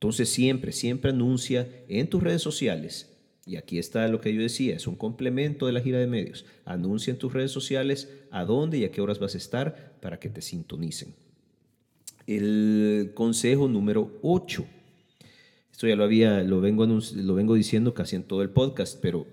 Entonces 0.00 0.30
siempre, 0.30 0.72
siempre 0.72 1.10
anuncia 1.10 1.68
en 1.86 2.08
tus 2.08 2.22
redes 2.22 2.40
sociales. 2.40 3.10
Y 3.44 3.56
aquí 3.56 3.78
está 3.78 4.08
lo 4.08 4.22
que 4.22 4.32
yo 4.32 4.40
decía, 4.40 4.74
es 4.74 4.86
un 4.86 4.96
complemento 4.96 5.66
de 5.66 5.72
la 5.72 5.82
gira 5.82 5.98
de 5.98 6.06
medios. 6.06 6.46
Anuncia 6.64 7.10
en 7.10 7.18
tus 7.18 7.34
redes 7.34 7.50
sociales 7.50 8.08
a 8.30 8.46
dónde 8.46 8.78
y 8.78 8.84
a 8.84 8.90
qué 8.90 9.02
horas 9.02 9.18
vas 9.18 9.34
a 9.34 9.38
estar 9.38 9.98
para 10.00 10.18
que 10.18 10.30
te 10.30 10.40
sintonicen. 10.40 11.14
El 12.26 13.12
consejo 13.12 13.68
número 13.68 14.18
8. 14.22 14.64
Esto 15.70 15.86
ya 15.86 15.96
lo 15.96 16.04
había, 16.04 16.42
lo 16.44 16.62
vengo, 16.62 16.86
lo 16.86 17.34
vengo 17.34 17.54
diciendo 17.54 17.92
casi 17.92 18.16
en 18.16 18.22
todo 18.22 18.40
el 18.40 18.48
podcast, 18.48 18.98
pero 19.02 19.26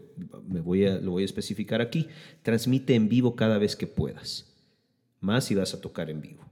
me 0.49 0.60
voy 0.60 0.86
a, 0.86 0.99
lo 0.99 1.12
voy 1.12 1.23
a 1.23 1.25
especificar 1.25 1.80
aquí. 1.80 2.08
Transmite 2.41 2.93
en 2.93 3.08
vivo 3.08 3.38
cada 3.38 3.58
vez 3.58 3.77
que 3.77 3.88
puedas. 3.88 4.53
Más 5.21 5.45
si 5.45 5.56
vas 5.56 5.73
a 5.73 5.80
tocar 5.80 6.10
en 6.10 6.19
vivo. 6.19 6.46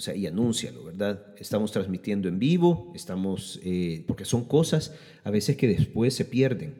O 0.00 0.02
sea, 0.02 0.16
y 0.16 0.26
anúncialo, 0.26 0.82
¿verdad? 0.82 1.26
Estamos 1.36 1.72
transmitiendo 1.72 2.26
en 2.26 2.38
vivo, 2.38 2.90
estamos, 2.94 3.60
eh, 3.62 4.02
porque 4.06 4.24
son 4.24 4.46
cosas 4.46 4.94
a 5.24 5.30
veces 5.30 5.58
que 5.58 5.68
después 5.68 6.14
se 6.14 6.24
pierden, 6.24 6.72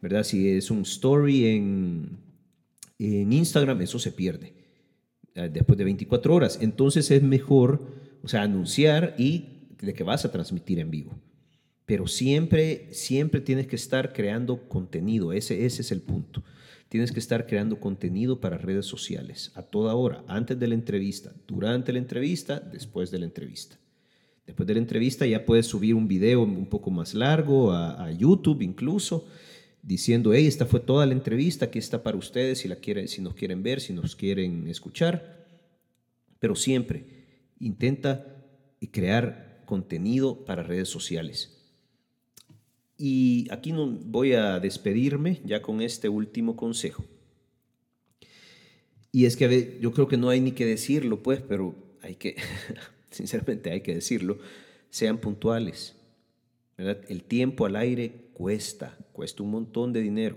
¿verdad? 0.00 0.22
Si 0.22 0.48
es 0.48 0.70
un 0.70 0.82
story 0.82 1.46
en, 1.46 2.20
en 3.00 3.32
Instagram, 3.32 3.82
eso 3.82 3.98
se 3.98 4.12
pierde 4.12 4.54
eh, 5.34 5.50
después 5.52 5.76
de 5.76 5.86
24 5.86 6.32
horas. 6.32 6.60
Entonces 6.62 7.10
es 7.10 7.20
mejor, 7.20 7.84
o 8.22 8.28
sea, 8.28 8.42
anunciar 8.42 9.16
y 9.18 9.66
de 9.82 9.92
que 9.92 10.04
vas 10.04 10.24
a 10.24 10.30
transmitir 10.30 10.78
en 10.78 10.92
vivo. 10.92 11.18
Pero 11.84 12.06
siempre, 12.06 12.86
siempre 12.92 13.40
tienes 13.40 13.66
que 13.66 13.74
estar 13.74 14.12
creando 14.12 14.68
contenido, 14.68 15.32
ese, 15.32 15.66
ese 15.66 15.82
es 15.82 15.90
el 15.90 16.02
punto. 16.02 16.44
Tienes 16.88 17.12
que 17.12 17.20
estar 17.20 17.46
creando 17.46 17.80
contenido 17.80 18.40
para 18.40 18.56
redes 18.56 18.86
sociales 18.86 19.52
a 19.54 19.62
toda 19.62 19.94
hora, 19.94 20.24
antes 20.26 20.58
de 20.58 20.68
la 20.68 20.74
entrevista, 20.74 21.34
durante 21.46 21.92
la 21.92 21.98
entrevista, 21.98 22.60
después 22.60 23.10
de 23.10 23.18
la 23.18 23.26
entrevista. 23.26 23.76
Después 24.46 24.66
de 24.66 24.72
la 24.72 24.80
entrevista 24.80 25.26
ya 25.26 25.44
puedes 25.44 25.66
subir 25.66 25.94
un 25.94 26.08
video 26.08 26.42
un 26.42 26.66
poco 26.66 26.90
más 26.90 27.12
largo 27.12 27.72
a, 27.72 28.10
YouTube 28.12 28.62
incluso, 28.62 29.26
diciendo, 29.82 30.32
hey, 30.32 30.46
esta 30.46 30.64
fue 30.64 30.80
toda 30.80 31.04
la 31.04 31.12
entrevista, 31.12 31.66
aquí 31.66 31.78
está 31.78 32.02
para 32.02 32.16
ustedes 32.16 32.60
si, 32.60 32.68
la 32.68 32.76
quieren, 32.76 33.08
si 33.08 33.20
nos 33.20 33.34
quieren 33.34 33.62
ver, 33.62 33.82
si 33.82 33.92
nos 33.92 34.16
quieren 34.16 34.66
escuchar. 34.66 35.46
Pero 36.38 36.56
siempre 36.56 37.52
intenta 37.60 38.24
crear 38.90 39.62
contenido 39.66 40.46
para 40.46 40.62
redes 40.62 40.88
sociales. 40.88 41.57
Y 42.98 43.46
aquí 43.52 43.70
no 43.70 43.86
voy 43.86 44.32
a 44.32 44.58
despedirme 44.58 45.40
ya 45.44 45.62
con 45.62 45.80
este 45.80 46.08
último 46.08 46.56
consejo. 46.56 47.04
Y 49.12 49.24
es 49.24 49.36
que 49.36 49.78
yo 49.80 49.92
creo 49.92 50.08
que 50.08 50.16
no 50.16 50.28
hay 50.28 50.40
ni 50.40 50.50
que 50.50 50.66
decirlo, 50.66 51.22
pues, 51.22 51.40
pero 51.40 51.76
hay 52.02 52.16
que, 52.16 52.34
sinceramente 53.10 53.70
hay 53.70 53.82
que 53.82 53.94
decirlo, 53.94 54.38
sean 54.90 55.18
puntuales. 55.18 55.94
El 56.76 57.22
tiempo 57.22 57.66
al 57.66 57.76
aire 57.76 58.30
cuesta, 58.34 58.98
cuesta 59.12 59.44
un 59.44 59.52
montón 59.52 59.92
de 59.92 60.00
dinero. 60.00 60.36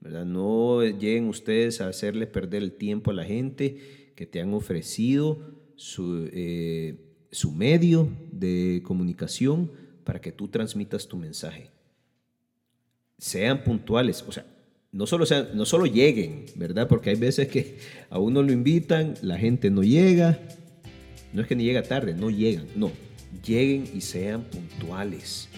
¿verdad? 0.00 0.24
No 0.24 0.82
lleguen 0.82 1.28
ustedes 1.28 1.80
a 1.80 1.88
hacerle 1.88 2.26
perder 2.26 2.62
el 2.62 2.72
tiempo 2.72 3.10
a 3.10 3.14
la 3.14 3.24
gente 3.24 4.12
que 4.16 4.26
te 4.26 4.40
han 4.40 4.52
ofrecido 4.52 5.38
su, 5.76 6.28
eh, 6.32 6.96
su 7.30 7.52
medio 7.52 8.08
de 8.32 8.82
comunicación 8.84 9.70
para 10.04 10.20
que 10.20 10.32
tú 10.32 10.48
transmitas 10.48 11.06
tu 11.06 11.16
mensaje 11.16 11.70
sean 13.20 13.62
puntuales, 13.62 14.24
o 14.26 14.32
sea, 14.32 14.46
no 14.92 15.06
solo, 15.06 15.26
sean, 15.26 15.50
no 15.54 15.64
solo 15.66 15.86
lleguen, 15.86 16.46
¿verdad? 16.56 16.88
Porque 16.88 17.10
hay 17.10 17.16
veces 17.16 17.48
que 17.48 17.78
a 18.08 18.18
uno 18.18 18.42
lo 18.42 18.50
invitan, 18.50 19.14
la 19.22 19.38
gente 19.38 19.70
no 19.70 19.82
llega, 19.82 20.40
no 21.32 21.42
es 21.42 21.46
que 21.46 21.54
ni 21.54 21.64
llega 21.64 21.82
tarde, 21.82 22.14
no 22.14 22.30
llegan, 22.30 22.66
no, 22.74 22.90
lleguen 23.44 23.88
y 23.94 24.00
sean 24.00 24.42
puntuales. 24.44 25.48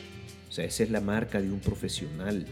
O 0.50 0.52
sea, 0.52 0.64
esa 0.66 0.82
es 0.82 0.90
la 0.90 1.00
marca 1.00 1.40
de 1.40 1.50
un 1.50 1.60
profesional. 1.60 2.44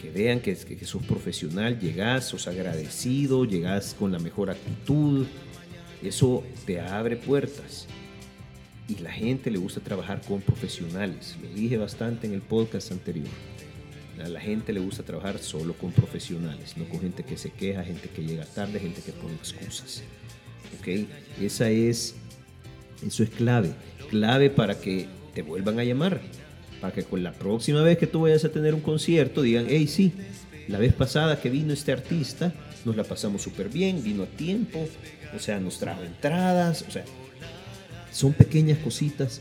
Que 0.00 0.10
vean 0.10 0.40
que, 0.40 0.54
que, 0.54 0.76
que 0.76 0.84
sos 0.86 1.02
profesional, 1.02 1.78
llegás, 1.78 2.28
sos 2.28 2.46
agradecido, 2.46 3.44
llegás 3.44 3.94
con 3.98 4.12
la 4.12 4.18
mejor 4.18 4.50
actitud. 4.50 5.26
Eso 6.02 6.44
te 6.66 6.80
abre 6.80 7.16
puertas. 7.16 7.86
Y 8.88 8.96
la 9.00 9.10
gente 9.10 9.50
le 9.50 9.58
gusta 9.58 9.80
trabajar 9.80 10.20
con 10.22 10.40
profesionales. 10.40 11.36
Lo 11.42 11.48
dije 11.54 11.78
bastante 11.78 12.26
en 12.26 12.34
el 12.34 12.42
podcast 12.42 12.92
anterior. 12.92 13.28
A 14.22 14.28
la 14.28 14.40
gente 14.40 14.72
le 14.72 14.80
gusta 14.80 15.02
trabajar 15.02 15.38
solo 15.38 15.74
con 15.74 15.92
profesionales, 15.92 16.76
no 16.76 16.84
con 16.88 17.00
gente 17.00 17.24
que 17.24 17.36
se 17.36 17.50
queja, 17.50 17.82
gente 17.82 18.08
que 18.08 18.22
llega 18.22 18.44
tarde, 18.44 18.78
gente 18.78 19.00
que 19.00 19.12
pone 19.12 19.34
excusas. 19.34 20.02
¿Ok? 20.78 21.06
Esa 21.40 21.68
es, 21.70 22.14
eso 23.04 23.22
es 23.22 23.30
clave. 23.30 23.74
Clave 24.10 24.50
para 24.50 24.80
que 24.80 25.08
te 25.34 25.42
vuelvan 25.42 25.78
a 25.78 25.84
llamar. 25.84 26.20
Para 26.80 26.94
que 26.94 27.02
con 27.02 27.22
la 27.22 27.32
próxima 27.32 27.82
vez 27.82 27.98
que 27.98 28.06
tú 28.06 28.22
vayas 28.22 28.44
a 28.44 28.50
tener 28.50 28.74
un 28.74 28.80
concierto 28.80 29.42
digan, 29.42 29.66
hey, 29.68 29.86
sí, 29.86 30.12
la 30.68 30.78
vez 30.78 30.92
pasada 30.92 31.40
que 31.40 31.50
vino 31.50 31.72
este 31.72 31.92
artista, 31.92 32.52
nos 32.84 32.96
la 32.96 33.04
pasamos 33.04 33.42
súper 33.42 33.68
bien, 33.68 34.02
vino 34.02 34.22
a 34.22 34.26
tiempo, 34.26 34.86
o 35.34 35.38
sea, 35.38 35.58
nos 35.58 35.78
trajo 35.78 36.02
entradas, 36.02 36.84
o 36.86 36.90
sea, 36.90 37.04
son 38.12 38.32
pequeñas 38.32 38.78
cositas, 38.78 39.40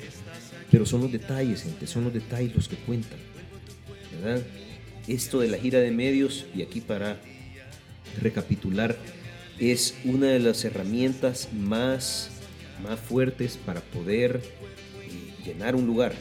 pero 0.71 0.85
son 0.85 1.01
los 1.01 1.11
detalles, 1.11 1.63
gente, 1.63 1.85
son 1.85 2.05
los 2.05 2.13
detalles 2.13 2.55
los 2.55 2.67
que 2.67 2.77
cuentan. 2.77 3.19
¿Verdad? 4.21 4.43
esto 5.07 5.39
de 5.39 5.49
la 5.49 5.57
gira 5.57 5.79
de 5.79 5.91
medios, 5.91 6.45
y 6.55 6.61
aquí 6.61 6.81
para 6.81 7.19
recapitular, 8.21 8.97
es 9.59 9.95
una 10.03 10.27
de 10.27 10.39
las 10.39 10.63
herramientas 10.65 11.49
más, 11.53 12.29
más 12.81 12.99
fuertes 12.99 13.57
para 13.57 13.81
poder 13.81 14.41
eh, 15.01 15.43
llenar 15.45 15.75
un 15.75 15.85
lugar. 15.85 16.13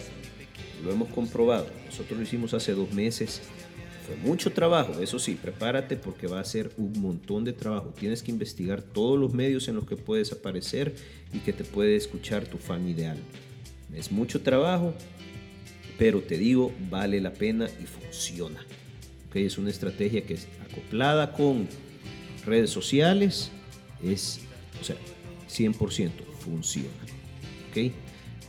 Lo 0.84 0.92
hemos 0.92 1.08
comprobado. 1.08 1.66
Nosotros 1.86 2.18
lo 2.18 2.24
hicimos 2.24 2.54
hace 2.54 2.72
dos 2.72 2.92
meses. 2.92 3.40
Fue 4.06 4.16
mucho 4.16 4.50
trabajo, 4.50 5.00
eso 5.00 5.20
sí, 5.20 5.38
prepárate 5.40 5.96
porque 5.96 6.26
va 6.26 6.40
a 6.40 6.44
ser 6.44 6.72
un 6.76 7.00
montón 7.00 7.44
de 7.44 7.52
trabajo. 7.52 7.94
Tienes 7.96 8.22
que 8.22 8.32
investigar 8.32 8.82
todos 8.82 9.18
los 9.18 9.32
medios 9.32 9.68
en 9.68 9.76
los 9.76 9.86
que 9.86 9.96
puedes 9.96 10.32
aparecer 10.32 10.94
y 11.32 11.38
que 11.38 11.52
te 11.52 11.62
puede 11.62 11.94
escuchar 11.94 12.46
tu 12.46 12.58
fan 12.58 12.88
ideal. 12.88 13.16
Es 13.94 14.10
mucho 14.10 14.40
trabajo, 14.40 14.92
pero 16.02 16.20
te 16.20 16.36
digo, 16.36 16.72
vale 16.90 17.20
la 17.20 17.32
pena 17.32 17.68
y 17.80 17.86
funciona. 17.86 18.58
¿Okay? 19.28 19.46
Es 19.46 19.56
una 19.56 19.70
estrategia 19.70 20.26
que 20.26 20.34
es 20.34 20.48
acoplada 20.68 21.32
con 21.32 21.68
redes 22.44 22.70
sociales, 22.70 23.52
es, 24.02 24.40
o 24.80 24.84
sea, 24.84 24.96
100% 25.48 26.10
funciona. 26.40 26.88
¿Okay? 27.70 27.92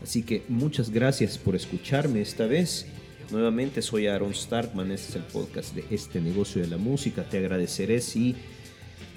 Así 0.01 0.23
que 0.23 0.41
muchas 0.49 0.89
gracias 0.89 1.37
por 1.37 1.55
escucharme 1.55 2.21
esta 2.21 2.47
vez. 2.47 2.87
Nuevamente 3.29 3.83
soy 3.83 4.07
Aaron 4.07 4.33
Starkman, 4.33 4.91
este 4.91 5.09
es 5.09 5.15
el 5.17 5.21
podcast 5.25 5.75
de 5.75 5.85
este 5.91 6.21
negocio 6.21 6.59
de 6.59 6.69
la 6.69 6.77
música. 6.77 7.23
Te 7.23 7.37
agradeceré 7.37 8.01
si 8.01 8.35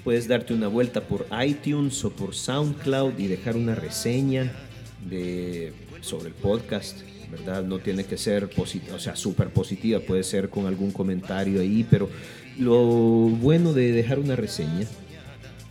puedes 0.03 0.27
darte 0.27 0.53
una 0.53 0.67
vuelta 0.67 1.01
por 1.01 1.25
iTunes 1.43 2.05
o 2.05 2.11
por 2.11 2.35
SoundCloud 2.35 3.17
y 3.17 3.25
dejar 3.25 3.55
una 3.55 3.73
reseña 3.73 4.53
de, 5.09 5.73
sobre 6.01 6.27
el 6.27 6.35
podcast 6.35 6.99
¿verdad? 7.31 7.63
No 7.63 7.79
tiene 7.79 8.05
que 8.05 8.17
ser 8.17 8.49
positiva, 8.49 8.95
o 8.95 8.99
sea, 8.99 9.15
súper 9.15 9.49
positiva, 9.49 9.99
puede 9.99 10.23
ser 10.23 10.49
con 10.49 10.65
algún 10.65 10.91
comentario 10.91 11.61
ahí, 11.61 11.85
pero 11.89 12.09
lo 12.57 12.77
bueno 12.85 13.73
de 13.73 13.91
dejar 13.91 14.19
una 14.19 14.35
reseña, 14.35 14.87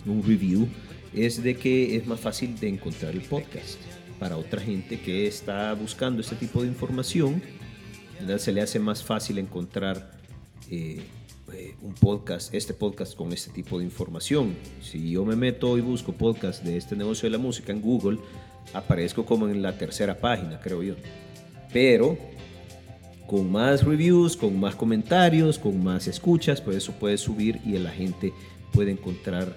un 0.06 0.22
review, 0.22 0.68
es 1.14 1.42
de 1.42 1.56
que 1.56 1.96
es 1.96 2.06
más 2.06 2.20
fácil 2.20 2.58
de 2.60 2.68
encontrar 2.68 3.14
el 3.14 3.22
podcast 3.22 3.78
para 4.18 4.36
otra 4.36 4.60
gente 4.60 5.00
que 5.00 5.26
está 5.26 5.72
buscando 5.74 6.20
este 6.20 6.36
tipo 6.36 6.62
de 6.62 6.68
información. 6.68 7.42
¿verdad? 8.20 8.38
Se 8.38 8.52
le 8.52 8.60
hace 8.60 8.78
más 8.78 9.02
fácil 9.02 9.38
encontrar 9.38 10.10
eh, 10.70 11.00
eh, 11.52 11.74
un 11.82 11.94
podcast, 11.94 12.52
este 12.54 12.74
podcast 12.74 13.14
con 13.14 13.32
este 13.32 13.50
tipo 13.50 13.78
de 13.78 13.84
información. 13.84 14.56
Si 14.82 15.10
yo 15.10 15.24
me 15.24 15.36
meto 15.36 15.76
y 15.78 15.80
busco 15.80 16.12
podcast 16.12 16.64
de 16.64 16.76
este 16.76 16.96
negocio 16.96 17.26
de 17.26 17.30
la 17.30 17.42
música 17.42 17.72
en 17.72 17.80
Google, 17.80 18.18
aparezco 18.72 19.24
como 19.24 19.48
en 19.48 19.62
la 19.62 19.76
tercera 19.78 20.18
página, 20.18 20.60
creo 20.60 20.82
yo. 20.82 20.94
Pero 21.76 22.16
con 23.26 23.52
más 23.52 23.84
reviews, 23.84 24.34
con 24.34 24.58
más 24.58 24.74
comentarios, 24.74 25.58
con 25.58 25.84
más 25.84 26.06
escuchas, 26.06 26.58
por 26.58 26.72
eso 26.72 26.92
puedes 26.92 27.20
subir 27.20 27.60
y 27.66 27.72
la 27.72 27.90
gente 27.90 28.32
puede 28.72 28.92
encontrar 28.92 29.54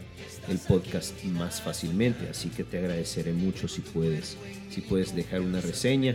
el 0.50 0.58
podcast 0.58 1.24
más 1.24 1.62
fácilmente. 1.62 2.28
Así 2.30 2.50
que 2.50 2.66
te 2.66 2.78
agradeceré 2.78 3.32
mucho 3.32 3.70
si 3.70 3.80
puedes, 3.80 4.36
si 4.70 4.82
puedes 4.82 5.16
dejar 5.16 5.40
una 5.40 5.62
reseña. 5.62 6.14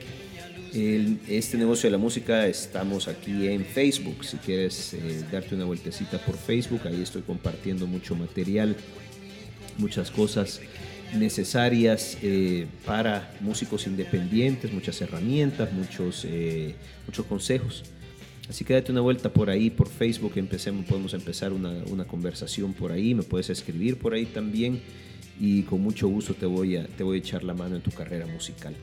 este 0.74 1.56
negocio 1.56 1.86
de 1.86 1.92
la 1.92 1.98
música 1.98 2.48
estamos 2.48 3.08
aquí 3.08 3.48
en 3.48 3.64
Facebook. 3.64 4.26
Si 4.26 4.36
quieres 4.36 4.92
eh, 4.92 5.24
darte 5.32 5.54
una 5.54 5.64
vueltecita 5.64 6.18
por 6.18 6.36
Facebook, 6.36 6.82
ahí 6.84 7.00
estoy 7.00 7.22
compartiendo 7.22 7.86
mucho 7.86 8.14
material, 8.14 8.76
muchas 9.78 10.10
cosas 10.10 10.60
necesarias 11.14 12.18
eh, 12.22 12.66
para 12.84 13.34
músicos 13.40 13.86
independientes, 13.86 14.72
muchas 14.72 15.00
herramientas, 15.00 15.72
muchos, 15.72 16.24
eh, 16.24 16.74
muchos 17.06 17.26
consejos. 17.26 17.84
Así 18.48 18.64
que 18.64 18.74
date 18.74 18.92
una 18.92 19.00
vuelta 19.00 19.32
por 19.32 19.48
ahí, 19.48 19.70
por 19.70 19.88
Facebook, 19.88 20.32
empecemos, 20.36 20.84
podemos 20.86 21.14
empezar 21.14 21.52
una, 21.52 21.70
una, 21.86 22.04
conversación 22.04 22.74
por 22.74 22.92
ahí, 22.92 23.14
me 23.14 23.22
puedes 23.22 23.48
escribir 23.48 23.96
por 23.96 24.12
ahí 24.12 24.26
también 24.26 24.82
y 25.40 25.62
con 25.62 25.80
mucho 25.80 26.08
gusto 26.08 26.34
te 26.34 26.46
voy 26.46 26.76
a, 26.76 26.86
te 26.86 27.02
voy 27.02 27.16
a 27.16 27.20
echar 27.20 27.42
la 27.42 27.54
mano 27.54 27.76
en 27.76 27.82
tu 27.82 27.90
carrera 27.90 28.26
musical. 28.26 28.74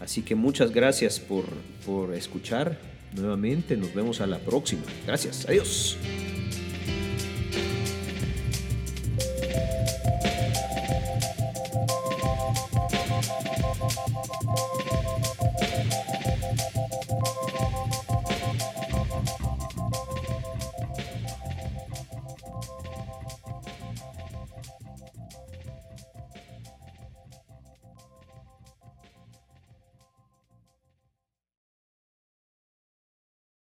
Así 0.00 0.22
que 0.22 0.34
muchas 0.34 0.72
gracias 0.72 1.18
por, 1.18 1.44
por 1.84 2.14
escuchar 2.14 2.78
nuevamente, 3.14 3.76
nos 3.76 3.94
vemos 3.94 4.20
a 4.20 4.26
la 4.26 4.38
próxima. 4.38 4.82
Gracias, 5.06 5.46
adiós. 5.48 5.96